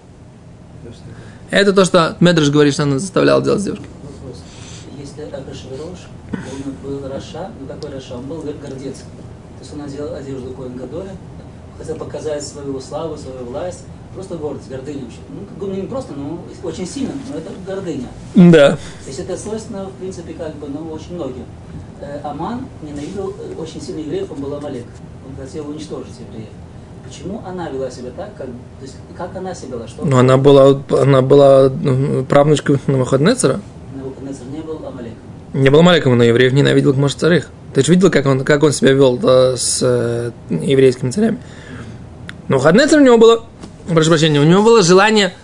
Это 1.51 1.73
то, 1.73 1.85
что 1.85 2.17
Мидраш 2.21 2.49
говорит, 2.51 2.73
что 2.75 2.85
она 2.85 2.99
заставляла 2.99 3.43
делать 3.43 3.63
девушкой. 3.63 3.87
Вопрос. 4.03 4.43
Если 4.99 5.23
Ахашверош, 5.23 5.99
он 6.33 6.73
был 6.83 7.09
Раша, 7.09 7.51
ну 7.61 7.67
какой 7.67 7.91
Раша? 7.93 8.15
Он 8.15 8.25
был 8.25 8.39
гор- 8.41 8.55
гордец. 8.63 8.97
То 8.97 9.61
есть 9.61 9.73
он 9.73 9.79
надел 9.81 10.15
одежду 10.15 10.51
Коэн 10.53 10.77
Гадоля, 10.77 11.11
хотел 11.79 11.97
показать 11.97 12.43
свою 12.43 12.81
славу, 12.81 13.17
свою 13.17 13.45
власть, 13.45 13.85
просто 14.15 14.37
гордость, 14.37 14.71
гордыня 14.71 15.03
вообще. 15.03 15.19
Ну, 15.29 15.67
бы 15.67 15.75
не 15.75 15.87
просто, 15.87 16.15
но 16.15 16.41
очень 16.63 16.87
сильно, 16.87 17.13
но 17.31 17.39
это 17.39 17.51
гордыня. 17.67 18.09
Да. 18.35 18.73
То 18.73 19.09
есть 19.09 19.19
это 19.19 19.37
свойственно, 19.37 19.87
в 19.87 19.93
принципе, 19.93 20.35
как 20.35 20.55
бы, 20.57 20.69
ну, 20.69 20.91
очень 20.91 21.15
многим. 21.15 21.45
Э, 22.01 22.21
Аман 22.23 22.67
ненавидел 22.83 23.35
э, 23.39 23.61
очень 23.61 23.81
сильно 23.81 24.01
евреев, 24.01 24.31
он 24.31 24.41
был 24.41 24.55
Амалек. 24.55 24.85
Он 25.29 25.45
хотел 25.45 25.69
уничтожить 25.69 26.15
евреев. 26.29 26.51
Почему 27.07 27.43
она 27.47 27.69
вела 27.69 27.91
себя 27.91 28.11
так, 28.17 28.35
как, 28.37 28.47
то 28.47 28.83
есть, 28.83 28.97
как 29.17 29.37
она 29.37 29.55
себя 29.55 29.77
вела? 29.77 29.89
Что 29.89 30.05
Но 30.05 30.19
она 30.19 30.37
была, 30.37 30.81
она 30.91 31.21
была 31.21 31.69
ну, 31.69 32.25
правнучкой 32.25 32.79
Навуходнецера. 32.87 33.61
Навуходоносор 33.95 34.47
не 34.47 34.61
был 34.61 34.87
Амалеком? 34.87 35.19
Не 35.53 35.71
был 35.71 35.83
маленьким, 35.83 36.17
но 36.17 36.25
евреев 36.25 36.53
ненавидел 36.53 36.93
как 36.93 37.01
может 37.01 37.19
царих. 37.19 37.51
Ты 37.75 37.83
же 37.83 37.93
видел, 37.93 38.11
как 38.11 38.27
он, 38.27 38.45
как 38.45 38.63
он 38.63 38.73
себя 38.73 38.93
вел 38.93 39.19
да, 39.19 39.57
с 39.57 39.81
э, 39.83 40.31
еврейскими 40.49 41.11
царями? 41.11 41.39
Но 42.49 42.59
Хаднецер 42.59 43.01
у 43.01 43.05
него 43.05 43.19
было, 43.19 43.45
прошу 43.89 44.11
прощения, 44.11 44.41
у 44.41 44.45
него 44.45 44.63
было 44.63 44.83
желание 44.83 45.35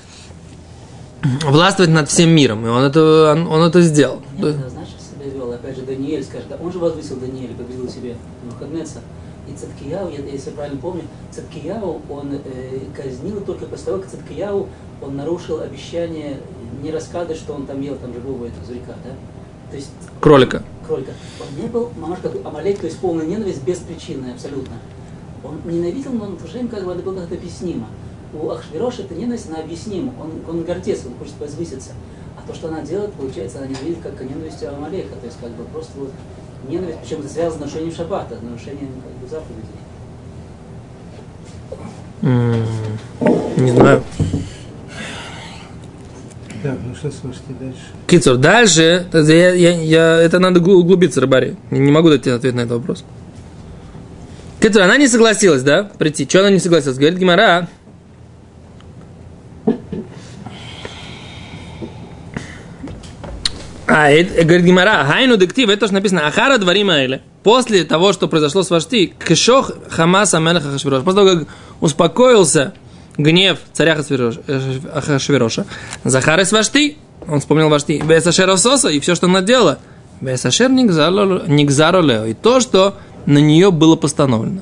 властвовать 1.45 1.91
над 1.93 2.09
всем 2.09 2.31
миром, 2.31 2.65
и 2.67 2.69
он 2.69 2.83
это, 2.83 3.33
он, 3.33 3.47
он 3.47 3.63
это 3.63 3.81
сделал. 3.83 4.21
Нет, 4.39 4.47
это 4.57 4.71
знаешь, 4.71 4.89
как 4.89 5.01
себя 5.23 5.33
вел, 5.39 5.53
опять 5.53 5.77
же, 5.77 5.83
Даниэль, 5.83 6.25
скажет, 6.25 6.49
да, 6.49 6.57
он 6.63 6.73
же 6.73 6.79
возвысил 6.79 7.17
Даниэля, 7.17 7.55
победил 7.55 7.89
себе 7.91 8.17
Навуходоносора. 8.45 9.03
И 9.49 9.53
Цаткияу, 9.53 10.11
я- 10.11 10.25
если 10.33 10.51
я 10.51 10.57
правильно 10.57 10.81
помню, 10.81 11.03
Цаткияу, 11.33 12.01
он 12.09 12.33
э, 12.33 12.79
казнил 12.97 13.41
только 13.41 13.67
после 13.67 13.87
того, 13.87 13.99
как 13.99 14.11
Цаткияу, 14.11 14.69
он 15.03 15.17
нарушил 15.17 15.61
обещание 15.61 16.39
не 16.83 16.91
рассказывать, 16.91 17.37
что 17.39 17.55
он 17.55 17.67
там 17.67 17.81
ел 17.83 17.97
там 17.97 18.13
живого 18.15 18.47
этого 18.47 18.65
зверька, 18.65 18.95
да? 19.05 19.11
То 19.71 19.77
есть 19.77 19.91
Кролика. 20.21 20.63
кролика. 20.87 21.13
Он 21.41 21.63
не 21.63 21.69
был, 21.69 21.91
мамаш, 21.99 22.21
как 22.23 22.33
Амалек, 22.45 22.79
то 22.81 22.87
есть 22.87 22.99
полная 22.99 23.27
ненависть 23.27 23.63
без 23.63 23.79
причины 23.79 24.33
абсолютно. 24.33 24.75
Он 25.45 25.59
ненавидел, 25.65 26.13
но 26.13 26.25
он 26.27 26.37
в 26.37 26.43
то 26.43 26.47
же 26.47 26.55
время 26.55 26.69
как 26.69 26.85
бы 26.85 26.93
это 26.93 27.03
было 27.03 27.21
как-то 27.21 27.35
объяснимо. 27.35 27.87
У 28.33 28.51
Ахшвироша 28.51 29.03
эта 29.03 29.15
ненависть, 29.15 29.49
она 29.49 29.59
объяснима. 29.59 30.13
Он, 30.21 30.31
он 30.49 30.65
гордец, 30.65 31.01
он 31.07 31.15
хочет 31.19 31.35
возвыситься. 31.41 31.91
А 32.37 32.47
то, 32.47 32.55
что 32.55 32.69
она 32.69 32.81
делает, 32.83 33.13
получается, 33.15 33.59
она 33.59 33.67
ненавидит 33.67 33.99
как 34.03 34.21
ненависть 34.21 34.63
Амалека. 34.65 35.17
То 35.17 35.27
есть 35.27 35.39
как 35.41 35.51
бы 35.51 35.65
просто 35.65 35.93
вот 35.99 36.13
ненависть, 36.69 36.99
причем 37.03 37.21
это 37.21 37.29
связано 37.29 37.57
с 37.57 37.61
нарушением 37.61 37.95
шаббата, 37.95 38.37
с 38.39 38.43
нарушением 38.43 38.89
как 39.03 39.13
бы 39.21 39.29
заповедей. 39.29 39.81
Не 43.57 43.71
знаю. 43.73 44.03
Так, 46.63 46.77
ну 46.87 46.95
что 46.95 47.11
слушайте 47.11 47.55
дальше? 47.59 47.79
Кицур, 48.07 48.37
дальше, 48.37 49.07
я, 49.13 49.55
я, 49.55 49.81
я- 49.81 50.17
это 50.21 50.39
надо 50.39 50.61
углубиться, 50.61 51.21
Рыбари. 51.23 51.57
Не 51.71 51.81
не 51.81 51.91
могу 51.91 52.11
дать 52.11 52.23
тебе 52.23 52.35
ответ 52.35 52.55
на 52.55 52.61
этот 52.61 52.73
вопрос. 52.79 53.03
Кицур, 54.61 54.83
она 54.83 54.99
не 54.99 55.09
согласилась, 55.09 55.63
да, 55.63 55.85
прийти? 55.99 56.27
Чего 56.27 56.43
она 56.43 56.51
не 56.53 56.59
согласилась? 56.59 56.99
Говорит 56.99 57.19
Гимара. 57.19 57.69
А, 63.93 64.09
это, 64.09 64.45
говорит 64.45 64.65
Гимара, 64.65 65.05
хайну 65.05 65.37
дектив, 65.37 65.69
это 65.69 65.81
тоже 65.81 65.95
написано, 65.95 66.27
ахара 66.27 66.59
дворима 66.59 67.03
или. 67.03 67.23
После 67.43 67.85
того, 67.85 68.13
что 68.13 68.29
произошло 68.29 68.63
с 68.63 68.71
Вашти, 68.71 69.13
кшох 69.19 69.73
хамаса 69.91 70.39
мелеха 70.39 70.71
хашвирош. 70.71 71.03
После 71.03 71.25
того, 71.25 71.41
как 71.41 71.49
успокоился 71.81 72.73
гнев 73.19 73.59
царя 73.73 73.99
э, 73.99 74.33
Ахашвироша, 74.95 75.67
Захар 76.05 76.39
из 76.41 76.53
Вашти, 76.53 76.99
он 77.27 77.41
вспомнил 77.41 77.69
Вашти, 77.69 78.01
Бесашер 78.05 78.57
Соса 78.57 78.89
и 78.91 79.01
все, 79.01 79.17
что 79.17 79.27
она 79.27 79.43
делала. 79.43 79.79
Бесашер 80.21 80.71
Нигзаролео. 80.71 82.27
И 82.27 82.35
то, 82.35 82.61
что 82.61 82.97
на 83.27 83.39
нее 83.39 83.73
было 83.73 83.97
постановлено. 83.97 84.61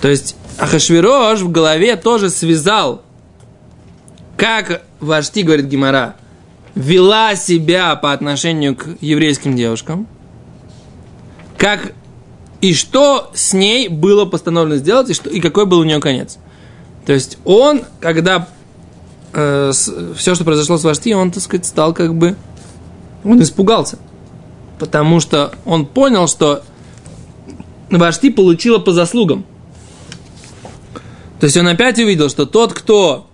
То 0.00 0.08
есть 0.08 0.36
Ахашвирош 0.58 1.40
в 1.40 1.50
голове 1.50 1.96
тоже 1.96 2.30
связал, 2.30 3.02
как 4.36 4.82
Вашти, 5.00 5.40
говорит 5.40 5.66
Гимара, 5.66 6.14
вела 6.74 7.36
себя 7.36 7.94
по 7.96 8.12
отношению 8.12 8.76
к 8.76 8.86
еврейским 9.00 9.56
девушкам, 9.56 10.06
как 11.56 11.92
и 12.60 12.74
что 12.74 13.30
с 13.34 13.52
ней 13.52 13.88
было 13.88 14.24
постановлено 14.24 14.76
сделать, 14.76 15.10
и, 15.10 15.14
что, 15.14 15.30
и 15.30 15.40
какой 15.40 15.66
был 15.66 15.80
у 15.80 15.84
нее 15.84 16.00
конец. 16.00 16.38
То 17.06 17.12
есть 17.12 17.38
он, 17.44 17.82
когда 18.00 18.48
э, 19.32 19.72
все, 20.16 20.34
что 20.34 20.44
произошло 20.44 20.78
с 20.78 20.84
Вашти, 20.84 21.12
он, 21.12 21.30
так 21.30 21.42
сказать, 21.42 21.66
стал 21.66 21.92
как 21.92 22.14
бы, 22.14 22.36
он 23.24 23.42
испугался. 23.42 23.98
Потому 24.78 25.20
что 25.20 25.52
он 25.64 25.86
понял, 25.86 26.26
что 26.26 26.62
Вашти 27.90 28.30
получила 28.30 28.78
по 28.78 28.92
заслугам. 28.92 29.44
То 31.40 31.44
есть 31.44 31.56
он 31.56 31.68
опять 31.68 31.98
увидел, 31.98 32.30
что 32.30 32.46
тот, 32.46 32.72
кто 32.72 33.26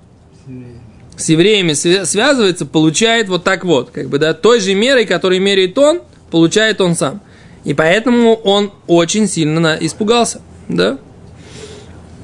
с 1.21 1.29
евреями 1.29 1.73
свя- 1.73 2.05
связывается, 2.05 2.67
получает 2.67 3.29
вот 3.29 3.45
так 3.45 3.65
вот, 3.65 3.91
как 3.91 4.09
бы, 4.09 4.19
да, 4.19 4.35
той 4.35 4.61
же 4.61 4.75
мерой, 4.75 5.07
которой 5.07 5.39
меряет 5.39 5.79
он, 5.79 6.00
получает 6.31 6.81
он 6.81 6.97
сам. 6.97 7.21
И 7.65 7.75
поэтому 7.75 8.35
он 8.35 8.73
очень 8.87 9.29
сильно 9.29 9.77
испугался, 9.81 10.41
да. 10.69 10.99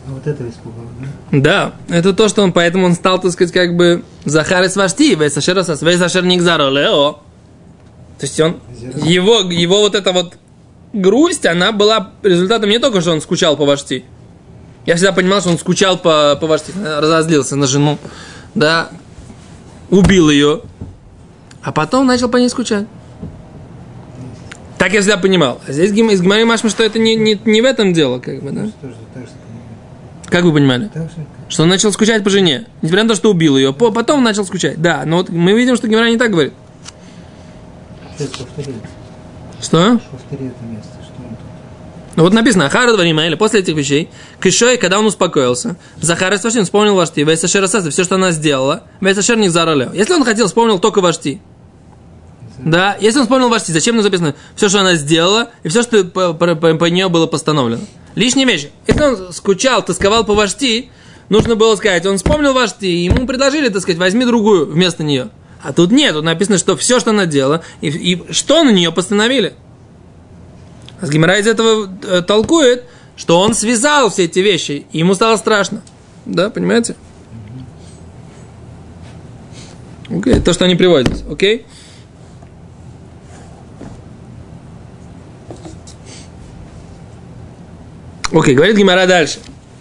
А 0.08 0.12
вот 0.12 0.26
это 0.26 0.48
испугало, 0.48 0.86
да? 1.32 1.76
Да, 1.88 1.96
это 1.96 2.12
то, 2.12 2.28
что 2.28 2.42
он, 2.42 2.52
поэтому 2.52 2.86
он 2.86 2.94
стал, 2.94 3.20
так 3.20 3.32
сказать, 3.32 3.52
как 3.52 3.76
бы 3.76 4.04
Захар 4.24 4.64
из 4.64 4.76
Вашти, 4.76 5.14
Весашер 5.14 5.58
Асас, 5.58 5.82
Весашер 5.82 6.24
Нигзаро 6.24 6.70
Лео. 6.70 7.18
То 8.18 8.24
есть 8.24 8.40
он, 8.40 8.60
его, 9.04 9.40
его 9.40 9.80
вот 9.80 9.94
эта 9.94 10.12
вот 10.12 10.34
грусть, 10.92 11.44
она 11.44 11.72
была 11.72 12.12
результатом 12.22 12.70
не 12.70 12.78
только, 12.78 13.00
что 13.00 13.12
он 13.12 13.20
скучал 13.20 13.56
по 13.56 13.66
Вашти. 13.66 14.04
Я 14.86 14.94
всегда 14.94 15.12
понимал, 15.12 15.40
что 15.40 15.50
он 15.50 15.58
скучал 15.58 15.98
по, 15.98 16.38
по 16.40 16.46
Вашти, 16.46 16.72
разозлился 16.82 17.56
на 17.56 17.66
жену, 17.66 17.98
да, 18.56 18.88
убил 19.90 20.30
ее, 20.30 20.62
а 21.62 21.70
потом 21.72 22.06
начал 22.06 22.28
по 22.28 22.38
ней 22.38 22.48
скучать. 22.48 22.86
Так 24.78 24.92
я 24.92 25.00
всегда 25.00 25.16
понимал. 25.16 25.60
А 25.66 25.72
здесь 25.72 25.90
из 25.90 26.20
Гимари 26.22 26.44
Машма, 26.44 26.68
что 26.70 26.82
это 26.82 26.98
не, 26.98 27.14
не, 27.16 27.40
не 27.44 27.62
в 27.62 27.64
этом 27.64 27.92
дело, 27.92 28.18
как 28.18 28.42
бы, 28.42 28.50
да? 28.50 28.66
Как 30.26 30.44
вы 30.44 30.52
понимали? 30.52 30.90
Что 31.48 31.62
он 31.62 31.68
начал 31.68 31.92
скучать 31.92 32.24
по 32.24 32.30
жене. 32.30 32.66
Несмотря 32.82 33.04
на 33.04 33.10
то, 33.10 33.14
что 33.14 33.30
убил 33.30 33.56
ее. 33.56 33.72
По- 33.72 33.92
Потом 33.92 34.22
начал 34.24 34.44
скучать. 34.44 34.80
Да, 34.82 35.04
но 35.06 35.18
вот 35.18 35.28
мы 35.28 35.52
видим, 35.52 35.76
что 35.76 35.86
Гимара 35.86 36.10
не 36.10 36.18
так 36.18 36.30
говорит. 36.32 36.52
Что? 39.60 39.98
Повтори 40.10 40.46
это 40.48 40.64
место. 40.64 40.95
Ну 42.16 42.22
вот 42.22 42.32
написано, 42.32 42.66
Ахара 42.66 42.92
Дварима, 42.94 43.26
или 43.26 43.34
после 43.34 43.60
этих 43.60 43.76
вещей, 43.76 44.08
Кишой, 44.42 44.78
когда 44.78 44.98
он 44.98 45.04
успокоился, 45.04 45.76
Захар 46.00 46.36
Сваштин 46.38 46.64
вспомнил 46.64 46.94
Вашти, 46.94 47.20
Вейсашер 47.20 47.62
Асаса, 47.62 47.90
все, 47.90 48.04
что 48.04 48.14
она 48.14 48.30
сделала, 48.30 48.84
Вейсашер 49.02 49.36
не 49.36 49.48
заралео. 49.50 49.92
Если 49.92 50.14
он 50.14 50.24
хотел, 50.24 50.46
вспомнил 50.46 50.78
только 50.78 51.02
Вашти. 51.02 51.42
Да, 52.58 52.96
если 53.00 53.18
он 53.18 53.26
вспомнил 53.26 53.50
Вашти, 53.50 53.70
зачем 53.70 53.96
нам 53.96 54.02
записано 54.02 54.34
все, 54.54 54.70
что 54.70 54.80
она 54.80 54.94
сделала, 54.94 55.50
и 55.62 55.68
все, 55.68 55.82
что 55.82 56.04
по, 56.04 56.32
по- 56.32 56.54
по- 56.54 56.74
по 56.74 56.84
нее 56.86 57.10
было 57.10 57.26
постановлено. 57.26 57.82
Лишняя 58.14 58.46
вещь. 58.46 58.68
Если 58.86 59.02
он 59.02 59.32
скучал, 59.34 59.84
тосковал 59.84 60.24
по 60.24 60.34
Вашти, 60.34 60.88
нужно 61.28 61.54
было 61.54 61.76
сказать, 61.76 62.06
он 62.06 62.16
вспомнил 62.16 62.54
Вашти, 62.54 62.86
и 62.86 63.04
ему 63.04 63.26
предложили, 63.26 63.68
так 63.68 63.82
сказать, 63.82 63.98
возьми 63.98 64.24
другую 64.24 64.64
вместо 64.64 65.04
нее. 65.04 65.28
А 65.62 65.74
тут 65.74 65.90
нет, 65.90 66.14
тут 66.14 66.24
написано, 66.24 66.56
что 66.56 66.76
все, 66.78 66.98
что 66.98 67.10
она 67.10 67.26
делала, 67.26 67.62
и, 67.82 67.88
и 67.88 68.32
что 68.32 68.64
на 68.64 68.70
нее 68.70 68.90
постановили. 68.90 69.54
А 71.00 71.06
Гимара 71.06 71.38
из 71.38 71.46
этого 71.46 71.88
э, 72.04 72.22
толкует, 72.22 72.84
что 73.16 73.38
он 73.40 73.54
связал 73.54 74.10
все 74.10 74.24
эти 74.24 74.38
вещи, 74.38 74.86
и 74.92 74.98
ему 74.98 75.14
стало 75.14 75.36
страшно. 75.36 75.82
Да, 76.24 76.50
понимаете? 76.50 76.96
Окей, 80.08 80.34
okay. 80.34 80.40
то, 80.40 80.52
что 80.52 80.64
они 80.64 80.74
приводят. 80.74 81.24
Окей? 81.30 81.58
Okay? 81.58 81.64
Окей, 88.32 88.52
okay, 88.52 88.56
говорит 88.56 88.76
Гимара 88.76 89.06
дальше. 89.06 89.38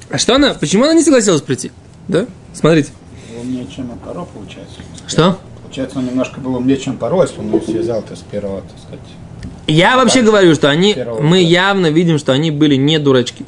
А 0.09 0.17
что 0.17 0.35
она, 0.35 0.53
почему 0.53 0.83
она 0.83 0.93
не 0.93 1.01
согласилась 1.01 1.41
прийти? 1.41 1.71
Да? 2.07 2.27
Смотрите. 2.53 2.91
Было 3.29 3.41
умнее, 3.41 3.67
чем 3.67 3.89
Паро, 3.99 4.25
получается. 4.25 4.77
Что? 5.07 5.39
Получается, 5.63 5.97
он 5.97 6.05
немножко 6.05 6.39
был 6.39 6.55
умнее, 6.55 6.77
чем 6.77 6.97
Паро, 6.97 7.21
если 7.23 7.39
он 7.39 7.61
связал-то 7.61 8.15
с 8.15 8.19
первого, 8.19 8.61
так 8.61 8.77
сказать. 8.79 8.99
Я 9.67 9.97
вообще 9.97 10.21
говорю, 10.21 10.53
что 10.55 10.69
они, 10.69 10.95
мы 11.21 11.41
явно 11.41 11.87
видим, 11.87 12.17
что 12.17 12.31
они 12.31 12.51
были 12.51 12.75
не 12.75 12.99
дурачки. 12.99 13.45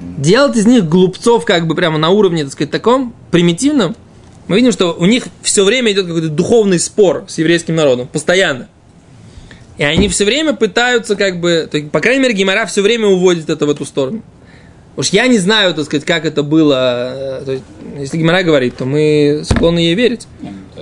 Делать 0.00 0.56
из 0.56 0.66
них 0.66 0.88
глупцов 0.88 1.44
как 1.44 1.66
бы 1.66 1.74
прямо 1.74 1.98
на 1.98 2.10
уровне, 2.10 2.44
так 2.44 2.52
сказать, 2.52 2.70
таком 2.70 3.14
примитивном, 3.30 3.96
мы 4.46 4.56
видим, 4.56 4.72
что 4.72 4.92
у 4.92 5.06
них 5.06 5.24
все 5.42 5.64
время 5.64 5.92
идет 5.92 6.06
какой-то 6.06 6.28
духовный 6.28 6.78
спор 6.78 7.24
с 7.28 7.38
еврейским 7.38 7.74
народом, 7.74 8.06
постоянно. 8.06 8.68
И 9.78 9.82
они 9.82 10.08
все 10.08 10.24
время 10.24 10.52
пытаются 10.52 11.16
как 11.16 11.40
бы, 11.40 11.68
то, 11.70 11.80
по 11.90 12.00
крайней 12.00 12.22
мере, 12.22 12.34
Гимара 12.34 12.66
все 12.66 12.82
время 12.82 13.08
уводит 13.08 13.50
это 13.50 13.66
в 13.66 13.70
эту 13.70 13.84
сторону. 13.84 14.22
Уж 14.96 15.08
я 15.08 15.26
не 15.26 15.38
знаю, 15.38 15.74
так 15.74 15.86
сказать, 15.86 16.04
как 16.04 16.24
это 16.24 16.42
было. 16.42 17.42
То 17.44 17.52
есть, 17.52 17.64
если 17.98 18.18
Гимара 18.18 18.42
говорит, 18.44 18.76
то 18.76 18.84
мы 18.84 19.42
склонны 19.44 19.80
ей 19.80 19.94
верить. 19.94 20.28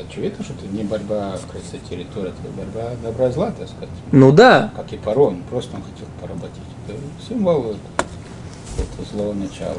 Очевидно, 0.09 0.44
что 0.44 0.54
это 0.54 0.66
не 0.66 0.82
борьба 0.82 1.37
в 1.37 1.47
красоте 1.50 1.80
территории, 1.88 2.30
это 2.30 2.49
борьба 2.56 2.90
добра 3.02 3.28
и 3.28 3.32
зла, 3.32 3.50
так 3.50 3.68
сказать. 3.68 3.88
Ну 4.11 4.32
да. 4.32 4.73
Как 4.76 4.92
и 4.92 4.97
Парон, 4.97 5.42
просто 5.49 5.76
он 5.76 5.82
хотел 5.82 6.06
поработить. 6.21 6.62
Это 6.88 6.99
символ 7.28 7.76
это 8.78 9.11
злого 9.11 9.35
начала. 9.35 9.76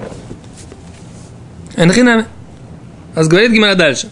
Энхинами. 1.75 2.25
А 3.15 3.23
говорит 3.23 3.51
Гимара 3.51 3.75
дальше. 3.75 4.09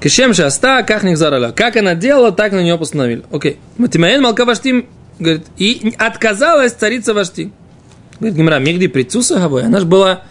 Кешем 0.00 0.34
шаста, 0.34 0.82
как 0.82 1.04
них 1.04 1.16
зарала. 1.16 1.52
Как 1.52 1.76
она 1.76 1.94
делала, 1.94 2.32
так 2.32 2.52
на 2.52 2.62
нее 2.62 2.76
постановили. 2.76 3.22
Окей. 3.30 3.60
Матимаен 3.78 4.20
Малка 4.20 4.44
Ваштим, 4.44 4.88
говорит, 5.18 5.46
и 5.56 5.94
отказалась 5.96 6.72
царица 6.72 7.14
Вашти. 7.14 7.52
Говорит 8.18 8.36
Гимара, 8.36 8.58
Мигди 8.58 8.88
Прицуса 8.88 9.38
Гавой, 9.38 9.64
она 9.64 9.78
же 9.80 9.86
была 9.86 10.22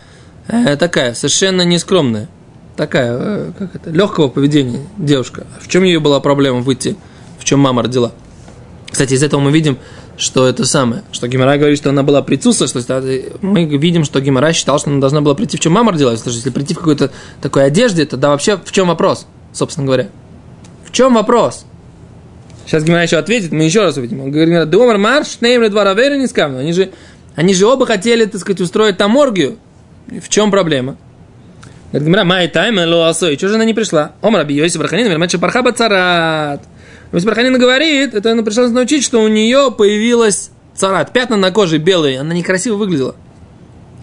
такая, 0.48 1.13
совершенно 1.13 1.63
нескромная. 1.63 2.29
Такая, 2.75 3.17
э, 3.17 3.51
как 3.57 3.75
это, 3.75 3.89
легкого 3.89 4.27
поведения 4.29 4.88
девушка. 4.98 5.45
В 5.60 5.67
чем 5.67 5.83
ее 5.83 6.00
была 6.00 6.19
проблема 6.19 6.62
выйти, 6.62 6.95
в 7.39 7.43
чем 7.43 7.60
мама 7.60 7.83
родила? 7.83 8.12
Кстати, 8.89 9.13
из 9.13 9.24
этого 9.24 9.39
мы 9.39 9.51
видим, 9.51 9.77
что 10.17 10.48
это 10.48 10.65
самое, 10.65 11.03
что 11.12 11.27
Гимара 11.27 11.57
говорит, 11.57 11.77
что 11.77 11.89
она 11.89 12.03
была 12.03 12.21
прицуса, 12.21 12.67
что 12.67 12.81
мы 13.41 13.65
видим, 13.65 14.03
что 14.03 14.19
Гимара 14.19 14.53
считал, 14.53 14.79
что 14.79 14.89
она 14.89 15.00
должна 15.00 15.21
была 15.21 15.36
прийти, 15.36 15.57
в 15.57 15.60
чем 15.60 15.74
мама 15.74 15.91
родилась. 15.91 16.21
Если 16.25 16.50
прийти 16.50 16.74
в 16.74 16.79
какой-то 16.79 17.12
такой 17.41 17.65
одежде, 17.65 18.05
то 18.05 18.17
да 18.17 18.29
вообще 18.29 18.57
в 18.57 18.71
чем 18.71 18.88
вопрос? 18.88 19.27
собственно 19.53 19.86
говоря. 19.86 20.10
В 20.86 20.91
чем 20.91 21.13
вопрос? 21.13 21.65
Сейчас 22.65 22.83
Гимара 22.83 23.03
еще 23.03 23.17
ответит, 23.17 23.51
мы 23.51 23.63
еще 23.63 23.81
раз 23.81 23.98
увидим. 23.98 24.21
Он 24.21 24.31
говорит, 24.31 24.69
Думар 24.69 24.98
марш, 24.98 25.39
нейм 25.41 25.69
два 25.69 25.83
равера 25.83 26.15
не 26.15 26.27
скамну. 26.27 26.60
Они 26.60 26.74
же, 26.74 26.91
они 27.36 27.53
же 27.53 27.65
оба 27.65 27.85
хотели, 27.85 28.25
так 28.25 28.39
сказать, 28.39 28.61
устроить 28.61 28.98
там 28.98 29.15
оргию. 29.18 29.57
В 30.07 30.29
чем 30.29 30.51
проблема? 30.51 30.98
Говорит, 31.92 32.07
Гимара, 32.07 32.24
май 32.24 32.48
тайм, 32.48 32.77
лоасой. 32.77 33.35
Чего 33.37 33.50
же 33.50 33.55
она 33.55 33.66
не 33.66 33.74
пришла? 33.74 34.14
Омар 34.22 34.46
би 34.46 34.55
Йосиф 34.55 34.79
Барханин, 34.79 35.07
вермача 35.07 35.37
пархаба 35.37 35.74
царат. 35.74 36.64
Йосиф 37.11 37.27
Барханин 37.27 37.57
говорит, 37.57 38.14
это 38.14 38.31
она 38.31 38.44
пришла 38.44 38.68
научить, 38.70 39.03
что 39.03 39.22
у 39.22 39.27
нее 39.27 39.74
появилась 39.77 40.51
царат. 40.75 41.11
Пятна 41.11 41.35
на 41.35 41.51
коже 41.51 41.77
белые, 41.77 42.20
она 42.20 42.33
некрасиво 42.33 42.75
выглядела. 42.75 43.16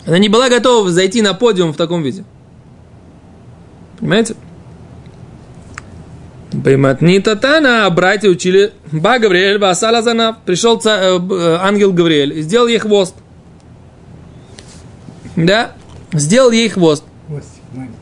Она 0.06 0.18
не 0.18 0.28
была 0.28 0.48
готова 0.48 0.90
зайти 0.90 1.22
на 1.22 1.34
подиум 1.34 1.72
в 1.72 1.76
таком 1.76 2.02
виде. 2.02 2.24
Понимаете? 4.00 4.34
Байматни 6.52 7.18
Татана, 7.18 7.88
братья 7.90 8.30
учили, 8.30 8.72
Ба 8.90 9.18
Гавриэль, 9.18 9.58
Басала 9.58 10.00
Занав, 10.00 10.36
пришел 10.46 10.80
э, 10.82 10.88
э, 10.88 11.58
ангел 11.60 11.92
Гавриэль 11.92 12.38
и 12.38 12.42
сделал 12.42 12.68
ей 12.68 12.78
хвост. 12.78 13.14
Да, 15.36 15.72
сделал 16.12 16.50
ей 16.50 16.68
хвост. 16.68 17.04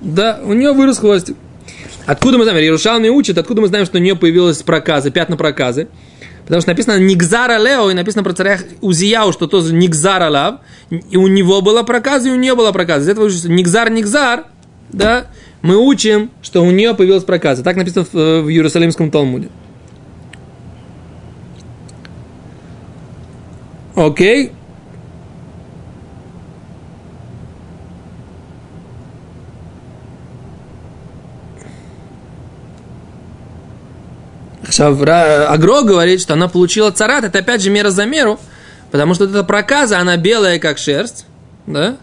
Да, 0.00 0.40
у 0.44 0.52
нее 0.52 0.72
вырос 0.72 0.98
хвостик. 0.98 1.36
Откуда 2.06 2.38
мы 2.38 2.44
знаем? 2.44 2.60
Иерушалми 2.60 3.08
учит, 3.08 3.36
откуда 3.38 3.60
мы 3.60 3.66
знаем, 3.66 3.84
что 3.84 3.98
у 3.98 4.00
нее 4.00 4.14
появилась 4.14 4.62
проказы, 4.62 5.10
пятна 5.10 5.36
проказы. 5.36 5.88
Потому 6.44 6.60
что 6.60 6.70
написано 6.70 6.98
Нигзара 7.00 7.58
Лео, 7.58 7.90
и 7.90 7.94
написано 7.94 8.22
про 8.22 8.32
царя 8.32 8.60
Узияу, 8.80 9.32
что 9.32 9.48
тоже 9.48 9.74
Нигзара 9.74 10.30
Лав, 10.30 10.60
и 10.90 11.16
у 11.16 11.26
него 11.26 11.60
была 11.60 11.82
проказа, 11.82 12.28
и 12.28 12.30
у 12.30 12.36
нее 12.36 12.54
была 12.54 12.70
проказа. 12.70 13.04
Из 13.04 13.08
этого 13.08 13.28
Нигзар 13.28 13.90
Нигзар, 13.90 14.44
да, 14.90 15.26
мы 15.62 15.76
учим, 15.76 16.30
что 16.42 16.62
у 16.62 16.70
нее 16.70 16.94
появилась 16.94 17.24
проказа. 17.24 17.64
Так 17.64 17.74
написано 17.74 18.04
в, 18.04 18.14
в 18.14 18.48
Иерусалимском 18.48 19.10
Талмуде. 19.10 19.48
Окей. 23.96 24.52
Агро 34.80 35.82
говорит, 35.82 36.20
что 36.20 36.34
она 36.34 36.48
получила 36.48 36.90
царат, 36.90 37.24
это 37.24 37.38
опять 37.38 37.62
же 37.62 37.70
мера 37.70 37.90
за 37.90 38.04
меру, 38.04 38.38
потому 38.90 39.14
что 39.14 39.24
эта 39.24 39.44
проказа, 39.44 39.98
она 39.98 40.16
белая, 40.16 40.58
как 40.58 40.78
шерсть, 40.78 41.26
да? 41.66 41.96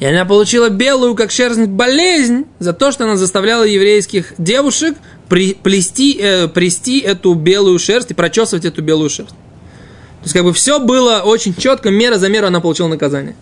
И 0.00 0.06
она 0.06 0.24
получила 0.24 0.68
белую, 0.68 1.14
как 1.16 1.30
шерсть, 1.30 1.60
болезнь 1.66 2.46
за 2.60 2.72
то, 2.72 2.92
что 2.92 3.04
она 3.04 3.16
заставляла 3.16 3.64
еврейских 3.64 4.32
девушек 4.38 4.96
при, 5.28 5.54
плести, 5.54 6.16
э, 6.20 6.48
плести 6.48 7.00
эту 7.00 7.34
белую 7.34 7.78
шерсть 7.80 8.12
и 8.12 8.14
прочесывать 8.14 8.64
эту 8.64 8.80
белую 8.80 9.10
шерсть. 9.10 9.34
То 9.34 10.24
есть, 10.24 10.34
как 10.34 10.44
бы 10.44 10.52
все 10.52 10.78
было 10.78 11.22
очень 11.24 11.54
четко, 11.54 11.90
мера 11.90 12.16
за 12.16 12.28
меру 12.28 12.46
она 12.46 12.60
получила 12.60 12.86
наказание. 12.86 13.34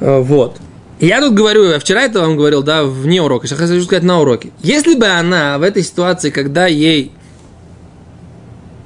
Э, 0.00 0.18
вот. 0.20 0.58
Я 1.00 1.22
тут 1.22 1.32
говорю, 1.32 1.70
я 1.70 1.78
вчера 1.78 2.02
это 2.02 2.20
вам 2.20 2.36
говорил, 2.36 2.62
да, 2.62 2.84
вне 2.84 3.22
урока, 3.22 3.46
сейчас 3.46 3.58
хочу 3.58 3.82
сказать 3.82 4.02
на 4.02 4.20
уроке. 4.20 4.50
Если 4.62 4.94
бы 4.94 5.06
она 5.06 5.58
в 5.58 5.62
этой 5.62 5.82
ситуации, 5.82 6.28
когда 6.28 6.66
ей 6.66 7.10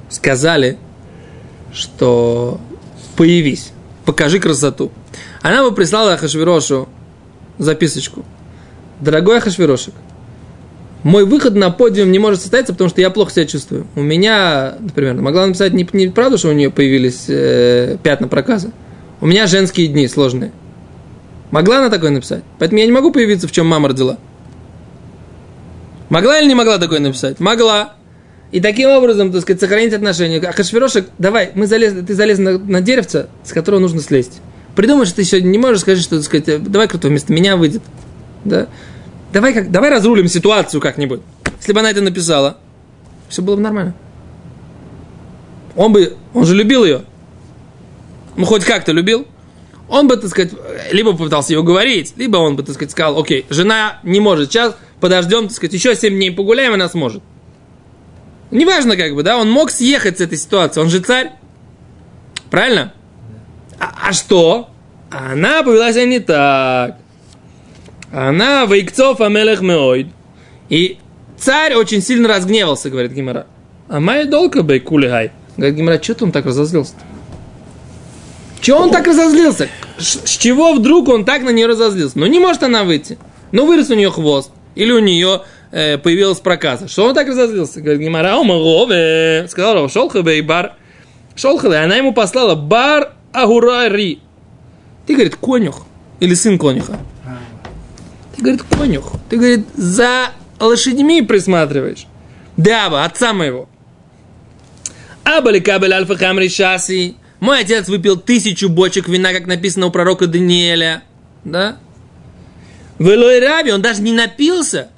сказали, 0.09 0.77
что 1.73 2.61
появись, 3.17 3.73
покажи 4.05 4.39
красоту, 4.39 4.93
она 5.41 5.61
бы 5.63 5.75
прислала 5.75 6.13
Ахашвирошу 6.13 6.87
записочку. 7.57 8.23
Дорогой 9.01 9.39
Ахашвирошек, 9.39 9.93
мой 11.03 11.25
выход 11.25 11.55
на 11.55 11.69
подиум 11.69 12.13
не 12.13 12.19
может 12.19 12.39
состояться, 12.39 12.71
потому 12.71 12.89
что 12.89 13.01
я 13.01 13.09
плохо 13.09 13.33
себя 13.33 13.45
чувствую. 13.45 13.87
У 13.95 14.01
меня, 14.01 14.75
например, 14.79 15.15
могла 15.15 15.45
написать 15.45 15.73
не, 15.73 15.85
не 15.91 16.07
правда, 16.07 16.37
что 16.37 16.47
у 16.47 16.53
нее 16.53 16.69
появились 16.69 17.25
э, 17.27 17.97
пятна 18.01 18.29
проказа. 18.29 18.71
У 19.19 19.27
меня 19.27 19.47
женские 19.47 19.87
дни 19.87 20.07
сложные. 20.07 20.53
Могла 21.51 21.79
она 21.79 21.89
такое 21.89 22.09
написать? 22.09 22.43
Поэтому 22.59 22.79
я 22.79 22.85
не 22.85 22.91
могу 22.91 23.11
появиться, 23.11 23.47
в 23.47 23.51
чем 23.51 23.67
мама 23.67 23.89
родила. 23.89 24.17
Могла 26.09 26.39
или 26.39 26.47
не 26.47 26.55
могла 26.55 26.77
такое 26.77 26.99
написать? 26.99 27.39
Могла. 27.39 27.93
И 28.51 28.59
таким 28.61 28.89
образом, 28.89 29.31
так 29.31 29.41
сказать, 29.41 29.59
сохранить 29.59 29.93
отношения. 29.93 30.39
А 30.39 30.51
Хашвирошек, 30.51 31.09
давай, 31.17 31.51
мы 31.55 31.67
залез, 31.67 31.93
ты 32.05 32.13
залез 32.13 32.37
на, 32.37 32.57
на 32.57 32.81
деревце, 32.81 33.27
с 33.43 33.51
которого 33.51 33.79
нужно 33.79 34.01
слезть. 34.01 34.41
Придумай, 34.75 35.05
что 35.05 35.17
ты 35.17 35.23
сегодня 35.23 35.49
не 35.49 35.57
можешь, 35.57 35.81
скажи, 35.81 36.01
что, 36.01 36.17
так 36.17 36.25
сказать, 36.25 36.63
давай 36.63 36.87
кто-то 36.87 37.07
вместо 37.07 37.33
меня 37.33 37.55
выйдет. 37.57 37.81
Да? 38.43 38.67
Давай, 39.33 39.53
как, 39.53 39.71
давай 39.71 39.89
разрулим 39.89 40.27
ситуацию 40.27 40.79
как-нибудь. 40.79 41.21
Если 41.59 41.73
бы 41.73 41.79
она 41.79 41.91
это 41.91 42.01
написала, 42.01 42.57
все 43.27 43.41
было 43.41 43.55
бы 43.55 43.61
нормально. 43.61 43.95
Он 45.75 45.91
бы, 45.91 46.15
он 46.33 46.45
же 46.45 46.55
любил 46.55 46.85
ее. 46.85 47.03
Ну, 48.37 48.45
хоть 48.45 48.63
как-то 48.63 48.91
любил. 48.91 49.27
Он 49.87 50.07
бы, 50.07 50.17
так 50.17 50.29
сказать, 50.29 50.53
либо 50.91 51.11
попытался 51.11 51.53
ее 51.53 51.59
уговорить, 51.59 52.13
либо 52.17 52.37
он 52.37 52.55
бы, 52.55 52.63
так 52.63 52.73
сказать, 52.75 52.91
сказал, 52.91 53.19
окей, 53.19 53.45
жена 53.49 53.99
не 54.03 54.19
может, 54.19 54.51
сейчас 54.51 54.75
подождем, 54.99 55.47
так 55.47 55.55
сказать, 55.55 55.73
еще 55.73 55.95
7 55.95 56.13
дней 56.13 56.31
погуляем, 56.31 56.73
она 56.73 56.89
сможет. 56.89 57.21
Неважно, 58.51 58.95
как 58.95 59.13
бы, 59.13 59.23
да, 59.23 59.37
он 59.37 59.51
мог 59.51 59.69
съехать 59.69 60.17
с 60.17 60.21
этой 60.21 60.37
ситуации, 60.37 60.81
он 60.81 60.89
же 60.89 61.01
царь. 61.01 61.33
Правильно? 62.49 62.93
А, 63.79 64.09
а 64.09 64.13
что? 64.13 64.69
Она 65.11 65.61
повела 65.63 65.91
себя 65.91 66.05
не 66.05 66.19
так. 66.19 66.97
Она 68.11 68.65
вейкцов 68.65 69.21
амелех 69.21 69.61
меойд. 69.61 70.07
И 70.69 70.97
царь 71.37 71.75
очень 71.75 72.01
сильно 72.01 72.27
разгневался, 72.27 72.89
говорит 72.89 73.11
Гимара. 73.11 73.45
А 73.87 73.99
моя 73.99 74.25
долга 74.25 74.61
бей 74.61 74.79
кулигай. 74.79 75.31
Говорит 75.57 75.75
Гимара, 75.75 76.01
что 76.01 76.23
он 76.25 76.31
так 76.31 76.45
разозлился? 76.45 76.93
Чего 78.65 78.79
он 78.79 78.89
так 78.89 79.05
разозлился? 79.05 79.69
С 79.99 80.37
чего 80.37 80.73
вдруг 80.73 81.07
он 81.09 81.23
так 81.23 81.43
на 81.43 81.51
нее 81.51 81.67
разозлился? 81.67 82.17
Ну 82.17 82.25
не 82.25 82.39
может 82.39 82.63
она 82.63 82.83
выйти. 82.83 83.19
Ну 83.51 83.67
вырос 83.67 83.91
у 83.91 83.93
нее 83.93 84.09
хвост. 84.09 84.49
Или 84.73 84.91
у 84.91 84.97
нее 84.97 85.43
э, 85.71 85.99
появилась 85.99 86.39
проказа. 86.39 86.87
Что 86.87 87.05
он 87.05 87.13
так 87.13 87.27
разозлился? 87.27 87.79
Говорит 87.79 88.01
Гимара, 88.01 88.39
омарове. 88.39 89.45
Сказал 89.49 89.75
Рав 89.75 89.91
Шолхабе 89.91 90.39
и 90.39 90.41
бар. 90.41 90.73
Шолхабе, 91.35 91.77
она 91.77 91.97
ему 91.97 92.11
послала 92.11 92.55
бар 92.55 93.13
агурари. 93.33 94.17
Ты, 95.05 95.13
говорит, 95.13 95.35
конюх. 95.35 95.85
Или 96.19 96.33
сын 96.33 96.57
конюха. 96.57 96.97
Ты, 98.35 98.41
говорит, 98.41 98.63
конюх. 98.63 99.11
Ты, 99.29 99.37
говорит, 99.37 99.67
за 99.75 100.31
лошадьми 100.59 101.21
присматриваешь. 101.21 102.07
Даба, 102.57 103.05
отца 103.05 103.31
моего. 103.31 103.69
Абали 105.23 105.59
кабель 105.59 105.93
альфа 105.93 106.15
хамри 106.15 106.49
шаси. 106.49 107.17
Мой 107.45 107.59
отец 107.59 107.87
выпил 107.87 108.17
тысячу 108.17 108.69
бочек 108.69 109.07
вина, 109.07 109.31
как 109.31 109.45
написано 109.45 109.85
у 109.85 109.91
пророка 109.91 110.25
Даниэля. 110.25 111.03
Да? 111.43 111.77
В 112.97 113.07
Элой 113.07 113.39
Раби 113.39 113.71
он 113.71 113.83
даже 113.83 114.01
не 114.01 114.13
напился. 114.13 114.89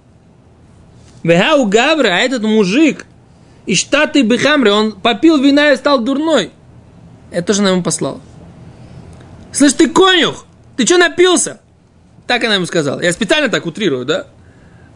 Вехау 1.23 1.65
Гавра, 1.65 2.07
а 2.07 2.19
этот 2.19 2.43
мужик, 2.43 3.05
и 3.65 3.75
штаты 3.75 4.21
Бехамри, 4.21 4.69
он 4.69 4.93
попил 4.93 5.41
вина 5.41 5.73
и 5.73 5.75
стал 5.75 5.99
дурной. 5.99 6.51
Это 7.31 7.47
тоже 7.47 7.59
она 7.59 7.71
ему 7.71 7.83
послала. 7.83 8.21
Слышь, 9.51 9.73
ты 9.73 9.89
конюх, 9.89 10.45
ты 10.77 10.85
что 10.85 10.97
напился? 10.97 11.59
Так 12.27 12.45
она 12.45 12.55
ему 12.55 12.65
сказала. 12.65 13.01
Я 13.01 13.11
специально 13.11 13.49
так 13.49 13.65
утрирую, 13.65 14.05
да? 14.05 14.27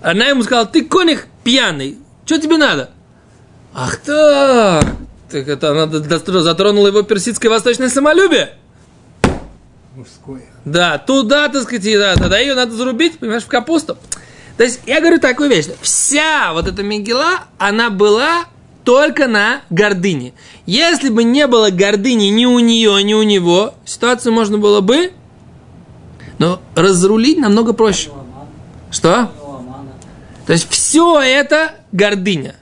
Она 0.02 0.28
ему 0.28 0.42
сказала, 0.44 0.68
ты 0.68 0.86
конюх 0.86 1.26
пьяный, 1.44 1.98
что 2.24 2.40
тебе 2.40 2.56
надо? 2.56 2.92
Ах 3.74 3.98
так, 3.98 4.86
так 5.32 5.48
это 5.48 5.72
она 5.72 5.88
затронула 6.42 6.88
его 6.88 7.02
персидское 7.02 7.50
восточное 7.50 7.90
самолюбие. 7.90 8.54
мужское. 9.96 10.44
Да, 10.66 10.98
туда, 10.98 11.50
так 11.50 11.64
сказать, 11.64 11.84
да, 11.84 12.16
тогда 12.16 12.38
ее 12.40 12.54
надо 12.54 12.74
зарубить, 12.74 13.20
понимаешь, 13.20 13.44
в 13.44 13.48
капусту. 13.48 13.98
То 14.58 14.64
есть, 14.64 14.82
я 14.86 15.00
говорю 15.00 15.20
такую 15.20 15.50
вещь. 15.50 15.68
Вся 15.82 16.54
вот 16.54 16.68
эта 16.68 16.84
Мегила, 16.84 17.46
она 17.58 17.90
была 17.90 18.46
только 18.84 19.28
на 19.28 19.62
гордыне. 19.70 20.34
Если 20.66 21.10
бы 21.10 21.24
не 21.24 21.48
было 21.48 21.70
гордыни 21.70 22.26
ни 22.26 22.46
у 22.46 22.60
нее, 22.60 23.04
ни 23.04 23.14
у 23.14 23.24
него, 23.24 23.74
ситуацию 23.86 24.34
можно 24.34 24.58
было 24.58 24.82
бы, 24.82 25.14
но 26.38 26.62
разрулить 26.76 27.38
намного 27.38 27.74
проще. 27.74 28.10
Что? 28.90 29.32
То 30.46 30.54
есть 30.54 30.70
все 30.70 31.22
это 31.22 31.76
гордыня. 31.92 32.56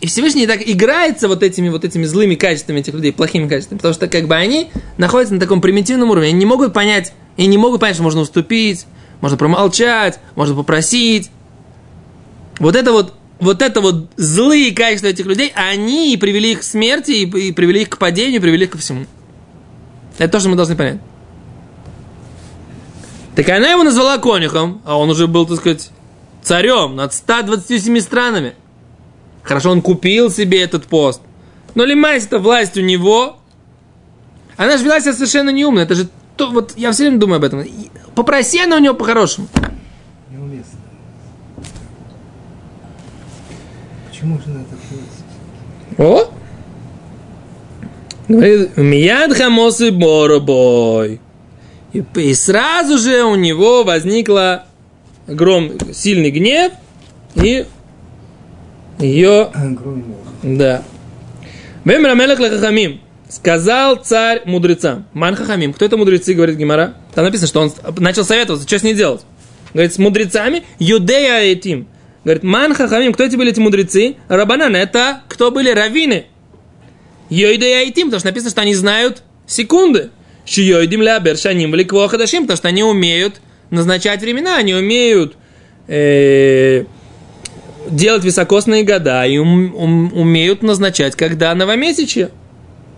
И 0.00 0.06
Всевышний 0.06 0.46
так 0.46 0.60
играется 0.66 1.28
вот 1.28 1.42
этими, 1.42 1.68
вот 1.68 1.84
этими 1.84 2.04
злыми 2.04 2.36
качествами 2.36 2.80
этих 2.80 2.94
людей, 2.94 3.12
плохими 3.12 3.48
качествами, 3.48 3.78
потому 3.78 3.92
что 3.92 4.08
как 4.08 4.26
бы 4.26 4.34
они 4.34 4.70
находятся 4.96 5.34
на 5.34 5.40
таком 5.40 5.60
примитивном 5.60 6.10
уровне, 6.10 6.30
они 6.30 6.38
не 6.38 6.46
могут 6.46 6.72
понять, 6.72 7.12
и 7.36 7.46
не 7.46 7.58
могут 7.58 7.80
понять, 7.80 7.96
что 7.96 8.02
можно 8.02 8.22
уступить, 8.22 8.86
можно 9.20 9.36
промолчать, 9.36 10.20
можно 10.36 10.54
попросить. 10.54 11.30
Вот 12.58 12.76
это 12.76 12.92
вот, 12.92 13.14
вот 13.40 13.60
это 13.60 13.82
вот 13.82 14.10
злые 14.16 14.74
качества 14.74 15.08
этих 15.08 15.26
людей, 15.26 15.52
они 15.54 16.14
и 16.14 16.16
привели 16.16 16.52
их 16.52 16.60
к 16.60 16.62
смерти, 16.62 17.10
и, 17.10 17.48
и 17.48 17.52
привели 17.52 17.82
их 17.82 17.90
к 17.90 17.98
падению, 17.98 18.40
привели 18.40 18.64
их 18.64 18.70
ко 18.70 18.78
всему. 18.78 19.04
Это 20.16 20.32
то, 20.32 20.40
что 20.40 20.48
мы 20.48 20.56
должны 20.56 20.76
понять. 20.76 20.98
Так 23.36 23.48
она 23.50 23.70
его 23.70 23.84
назвала 23.84 24.18
конюхом, 24.18 24.80
а 24.84 24.98
он 24.98 25.10
уже 25.10 25.28
был, 25.28 25.46
так 25.46 25.58
сказать, 25.58 25.90
царем 26.42 26.96
над 26.96 27.12
127 27.12 28.00
странами. 28.00 28.54
Хорошо, 29.42 29.70
он 29.70 29.82
купил 29.82 30.30
себе 30.30 30.62
этот 30.62 30.86
пост. 30.86 31.22
Но 31.74 31.84
лимайс 31.84 32.26
это 32.26 32.38
власть 32.38 32.76
у 32.76 32.80
него. 32.80 33.36
Она 34.56 34.76
же 34.76 34.84
вела 34.84 35.00
себя 35.00 35.12
совершенно 35.12 35.50
неумно. 35.50 35.80
Это 35.80 35.94
же 35.94 36.08
то, 36.36 36.50
вот 36.50 36.74
я 36.76 36.92
все 36.92 37.04
время 37.04 37.18
думаю 37.18 37.36
об 37.36 37.44
этом. 37.44 37.60
И 37.60 37.88
Попроси 38.18 38.60
она 38.60 38.78
у 38.78 38.80
него 38.80 38.94
по-хорошему. 38.94 39.46
Неуместно. 40.28 40.80
Почему 44.10 44.40
же 44.40 44.48
на 44.48 44.62
это? 44.62 46.02
О! 46.02 46.32
Говорит, 48.26 48.76
Мияд 48.76 49.34
хамосы 49.34 49.92
боробой. 49.92 51.20
И, 51.92 52.04
и 52.16 52.34
сразу 52.34 52.98
же 52.98 53.22
у 53.22 53.36
него 53.36 53.84
возникла 53.84 54.66
гром, 55.28 55.70
сильный 55.92 56.32
гнев, 56.32 56.72
и 57.36 57.66
ее. 58.98 59.50
Да. 60.42 60.82
Вемер 61.84 62.10
Амелах 62.10 62.38
Лахахамим. 62.38 63.00
Сказал 63.28 63.96
царь 63.96 64.42
мудрецам. 64.46 65.06
Ман 65.12 65.36
Хахамим. 65.36 65.72
Кто 65.72 65.84
это 65.84 65.96
мудрецы, 65.96 66.32
говорит 66.32 66.56
Гимара? 66.56 66.94
Там 67.14 67.24
написано, 67.24 67.46
что 67.46 67.60
он 67.60 67.72
начал 67.98 68.24
советоваться, 68.24 68.66
что 68.66 68.78
с 68.78 68.82
ней 68.82 68.94
делать. 68.94 69.22
Говорит, 69.74 69.92
с 69.92 69.98
мудрецами 69.98 70.64
Юдея 70.78 71.40
этим. 71.40 71.86
Говорит, 72.24 72.42
Ман 72.42 72.74
Хахамим. 72.74 73.12
Кто 73.12 73.24
эти 73.24 73.36
были 73.36 73.52
эти 73.52 73.60
мудрецы? 73.60 74.16
Рабанан. 74.28 74.74
Это 74.74 75.22
кто 75.28 75.50
были 75.50 75.70
раввины? 75.70 76.26
Йойдея 77.28 77.86
этим. 77.86 78.06
Потому 78.06 78.20
что 78.20 78.28
написано, 78.28 78.50
что 78.50 78.62
они 78.62 78.74
знают 78.74 79.22
секунды. 79.46 80.10
Шиойдим 80.46 81.02
ля 81.02 81.18
бершаним 81.20 81.74
ликво 81.74 82.08
хадашим. 82.08 82.44
Потому 82.44 82.56
что 82.56 82.68
они 82.68 82.82
умеют 82.82 83.42
назначать 83.70 84.22
времена. 84.22 84.56
Они 84.56 84.72
умеют 84.72 85.36
э, 85.86 86.84
делать 87.90 88.24
високосные 88.24 88.84
года 88.84 89.24
и 89.26 89.38
ум- 89.38 89.74
ум- 89.74 90.12
умеют 90.14 90.62
назначать, 90.62 91.16
когда 91.16 91.54
новомесячье. 91.54 92.30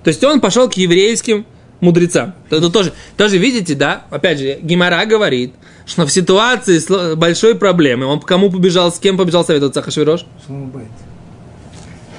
То 0.05 0.09
есть 0.09 0.23
он 0.25 0.41
пошел 0.41 0.69
к 0.69 0.75
еврейским 0.75 1.47
мудрецам. 1.81 2.35
Это 2.51 2.71
тоже, 2.71 2.93
тоже 3.17 3.39
видите, 3.39 3.75
да? 3.75 4.05
Опять 4.11 4.39
же, 4.39 4.59
Гимара 4.63 5.05
говорит, 5.07 5.55
что 5.87 6.07
в 6.07 6.13
ситуации 6.13 6.79
с- 6.79 7.15
большой 7.17 7.55
проблемы, 7.55 8.07
он 8.07 8.21
к 8.21 8.27
кому 8.27 8.51
побежал, 8.51 8.93
с 8.93 8.99
кем 8.99 9.17
побежал 9.17 9.45
советоваться 9.45 9.83
Хашвирош? 9.83 10.25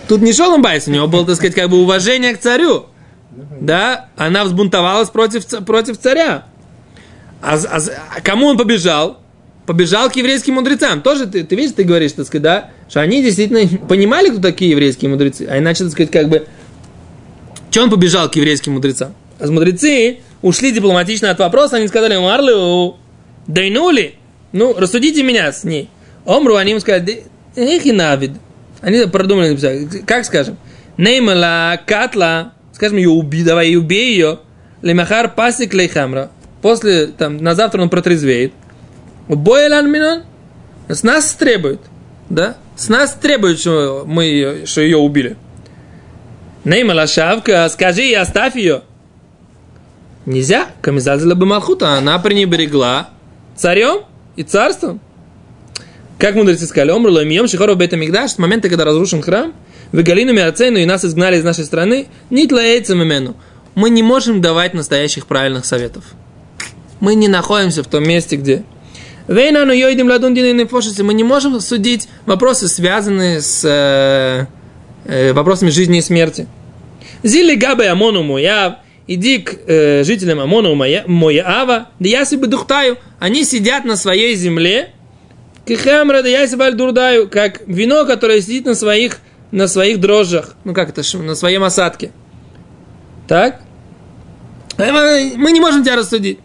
Тут 0.07 0.21
не 0.21 0.33
шел 0.33 0.57
байс, 0.57 0.87
у 0.87 0.91
него 0.91 1.07
было, 1.07 1.25
так 1.25 1.35
сказать, 1.35 1.55
как 1.55 1.69
бы 1.69 1.77
уважение 1.81 2.35
к 2.35 2.39
царю. 2.39 2.87
Да, 3.61 4.09
она 4.17 4.43
взбунтовалась 4.43 5.09
против, 5.09 5.45
против 5.65 5.97
царя. 5.97 6.45
А, 7.41 7.55
а 7.55 7.79
а 8.17 8.21
кому 8.21 8.47
он 8.47 8.57
побежал? 8.57 9.20
Побежал 9.71 10.09
к 10.09 10.17
еврейским 10.17 10.55
мудрецам. 10.55 11.01
Тоже 11.01 11.27
ты, 11.27 11.45
ты 11.45 11.55
видишь, 11.55 11.71
ты 11.73 11.85
говоришь, 11.85 12.11
так 12.11 12.25
сказать, 12.25 12.43
да, 12.43 12.69
что 12.89 12.99
они 12.99 13.23
действительно 13.23 13.61
понимали, 13.87 14.27
кто 14.27 14.41
такие 14.41 14.71
еврейские 14.71 15.09
мудрецы. 15.09 15.47
А 15.49 15.59
иначе, 15.59 15.85
так 15.85 15.93
сказать, 15.93 16.11
как 16.11 16.27
бы, 16.27 16.45
что 17.69 17.83
он 17.83 17.89
побежал 17.89 18.29
к 18.29 18.35
еврейским 18.35 18.73
мудрецам? 18.73 19.15
А 19.39 19.47
мудрецы 19.47 20.19
ушли 20.41 20.73
дипломатично 20.73 21.31
от 21.31 21.39
вопроса, 21.39 21.77
они 21.77 21.87
сказали, 21.87 22.17
Марлю, 22.17 22.97
дайнули, 23.47 24.15
ну, 24.51 24.75
рассудите 24.77 25.23
меня 25.23 25.53
с 25.53 25.63
ней. 25.63 25.89
Омру, 26.25 26.57
они 26.57 26.71
ему 26.71 26.81
сказали, 26.81 27.23
эх 27.55 27.85
и 27.85 27.93
навид. 27.93 28.31
Они 28.81 29.05
продумали, 29.05 29.51
написали, 29.51 29.87
как 30.05 30.25
скажем, 30.25 30.57
неймала 30.97 31.79
катла, 31.85 32.55
скажем, 32.73 32.97
ее 32.97 33.07
убей, 33.07 33.43
давай 33.43 33.73
убей 33.77 34.11
ее, 34.11 34.39
лемахар 34.81 35.33
пасик 35.33 35.73
лейхамра. 35.73 36.29
После, 36.61 37.07
там, 37.07 37.37
на 37.37 37.55
завтра 37.55 37.81
он 37.81 37.89
протрезвеет. 37.89 38.51
Бойлан 39.35 39.89
минон, 39.89 40.23
с 40.89 41.03
нас 41.03 41.31
требует, 41.33 41.79
да? 42.29 42.57
С 42.75 42.89
нас 42.89 43.13
требует, 43.13 43.59
что 43.59 44.03
мы 44.05 44.25
ее, 44.25 44.65
что 44.65 44.81
ее 44.81 44.97
убили. 44.97 45.37
Неймала 46.65 47.07
шавка, 47.07 47.67
скажи 47.69 48.07
и 48.07 48.13
оставь 48.13 48.55
ее. 48.55 48.81
Нельзя. 50.25 50.67
Камизазила 50.81 51.33
бы 51.35 51.45
Малхута. 51.45 51.93
Она 51.93 52.19
пренебрегла 52.19 53.09
царем 53.55 54.03
и 54.35 54.43
царством. 54.43 54.99
Как 56.19 56.35
мудрецы 56.35 56.67
сказали, 56.67 56.91
омрла 56.91 57.23
мием 57.23 57.47
шихоров 57.47 57.77
бета 57.77 57.95
мигдаш, 57.95 58.31
с 58.31 58.37
момента, 58.37 58.69
когда 58.69 58.85
разрушен 58.85 59.21
храм, 59.21 59.53
в 59.91 60.03
галину 60.03 60.33
миацену 60.33 60.77
и 60.77 60.85
нас 60.85 61.03
изгнали 61.03 61.37
из 61.37 61.43
нашей 61.43 61.65
страны, 61.65 62.07
нит 62.29 62.51
лаэйцем 62.51 63.01
имену. 63.01 63.35
Мы 63.75 63.89
не 63.89 64.03
можем 64.03 64.41
давать 64.41 64.73
настоящих 64.73 65.25
правильных 65.25 65.65
советов. 65.65 66.03
Мы 66.99 67.15
не 67.15 67.27
находимся 67.27 67.81
в 67.81 67.87
том 67.87 68.03
месте, 68.07 68.35
где 68.35 68.63
Вейнану 69.27 69.73
йойдим 69.73 70.07
ладун 70.07 70.33
динейной 70.33 70.67
фошисы. 70.67 71.03
Мы 71.03 71.13
не 71.13 71.23
можем 71.23 71.59
судить 71.59 72.07
вопросы, 72.25 72.67
связанные 72.67 73.41
с 73.41 73.63
э, 73.63 74.45
э, 75.05 75.33
вопросами 75.33 75.69
жизни 75.69 75.99
и 75.99 76.01
смерти. 76.01 76.47
Зили 77.23 77.55
габе 77.55 77.89
амону 77.89 78.23
мояв. 78.23 78.75
Иди 79.07 79.39
к 79.39 79.55
э, 79.67 80.03
жителям 80.03 80.39
Амону 80.39 80.73
Моя- 80.75 81.03
Мояава, 81.05 81.89
да 81.99 82.07
я 82.09 82.23
себе 82.23 82.47
духтаю. 82.47 82.97
Они 83.19 83.43
сидят 83.43 83.83
на 83.83 83.97
своей 83.97 84.35
земле, 84.35 84.93
кихемра, 85.67 86.21
да 86.21 86.29
я 86.29 86.47
себе 86.47 86.71
дурдаю, 86.71 87.27
как 87.27 87.61
вино, 87.67 88.05
которое 88.05 88.39
сидит 88.41 88.65
на 88.65 88.75
своих, 88.75 89.17
на 89.51 89.67
своих 89.67 89.99
дрожжах. 89.99 90.55
Ну 90.63 90.73
как 90.73 90.89
это, 90.89 91.01
на 91.17 91.35
своем 91.35 91.63
осадке. 91.63 92.11
Так? 93.27 93.59
Э, 94.77 94.91
мы 95.35 95.51
не 95.51 95.59
можем 95.59 95.83
тебя 95.83 95.97
рассудить. 95.97 96.39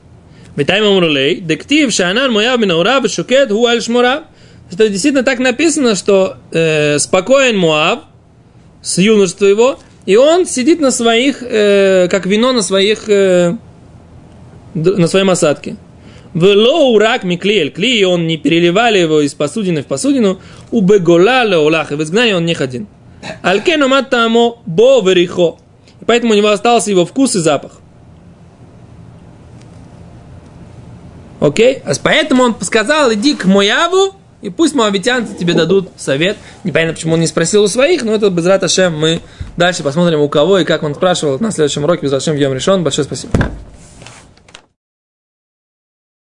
Витайм 0.56 0.86
Амрулей, 0.86 1.40
дектив 1.40 1.92
Шанан 1.92 2.32
Мояв 2.32 2.58
Минаура 2.58 3.06
Шукет 3.06 3.50
Хуаль 3.50 3.82
Шмура. 3.82 4.24
Что 4.72 4.88
действительно 4.88 5.22
так 5.22 5.38
написано, 5.38 5.94
что 5.94 6.36
э, 6.50 6.98
спокоен 6.98 7.58
Муав, 7.58 8.00
с 8.80 8.96
юношества 8.96 9.44
его, 9.44 9.78
и 10.06 10.16
он 10.16 10.46
сидит 10.46 10.80
на 10.80 10.90
своих, 10.90 11.42
э, 11.42 12.08
как 12.10 12.24
вино 12.24 12.52
на 12.52 12.62
своих, 12.62 13.06
э, 13.08 13.54
на 14.74 15.06
своем 15.06 15.28
осадке. 15.28 15.76
В 16.32 16.44
лоурак 16.44 17.22
миклиэль 17.22 17.70
кли, 17.70 18.00
и 18.00 18.04
он 18.04 18.26
не 18.26 18.38
переливали 18.38 18.98
его 18.98 19.20
из 19.20 19.34
посудины 19.34 19.82
в 19.82 19.86
посудину, 19.86 20.40
у 20.70 20.80
бегола 20.80 21.44
леолах, 21.44 21.92
и 21.92 21.96
в 21.96 22.02
изгнании 22.02 22.32
он 22.32 22.46
не 22.46 22.54
ходил. 22.54 22.86
Алькену 23.42 23.88
маттамо 23.88 24.56
бо 24.64 25.02
верихо. 25.06 25.58
Поэтому 26.06 26.32
у 26.32 26.36
него 26.36 26.48
остался 26.48 26.90
его 26.90 27.04
вкус 27.04 27.36
и 27.36 27.40
запах. 27.40 27.80
Окей? 31.40 31.82
А 31.84 31.92
Поэтому 32.02 32.42
он 32.42 32.56
сказал, 32.60 33.12
иди 33.12 33.34
к 33.34 33.44
Мояву, 33.44 34.14
и 34.42 34.50
пусть 34.50 34.74
моавитянцы 34.74 35.34
тебе 35.34 35.54
дадут 35.54 35.88
совет. 35.96 36.36
Непонятно, 36.64 36.94
почему 36.94 37.14
он 37.14 37.20
не 37.20 37.26
спросил 37.26 37.62
у 37.64 37.68
своих, 37.68 38.02
но 38.02 38.14
это 38.14 38.30
без 38.30 38.46
Раташем 38.46 38.96
мы 38.98 39.20
дальше 39.56 39.82
посмотрим 39.82 40.20
у 40.20 40.28
кого 40.28 40.58
и 40.58 40.64
как 40.64 40.82
он 40.82 40.94
спрашивал 40.94 41.38
на 41.40 41.50
следующем 41.50 41.84
уроке 41.84 42.02
без 42.02 42.12
Раташем 42.12 42.36
в 42.36 42.38
Йом 42.38 42.54
решен. 42.54 42.84
Большое 42.84 43.04
спасибо. 43.04 43.32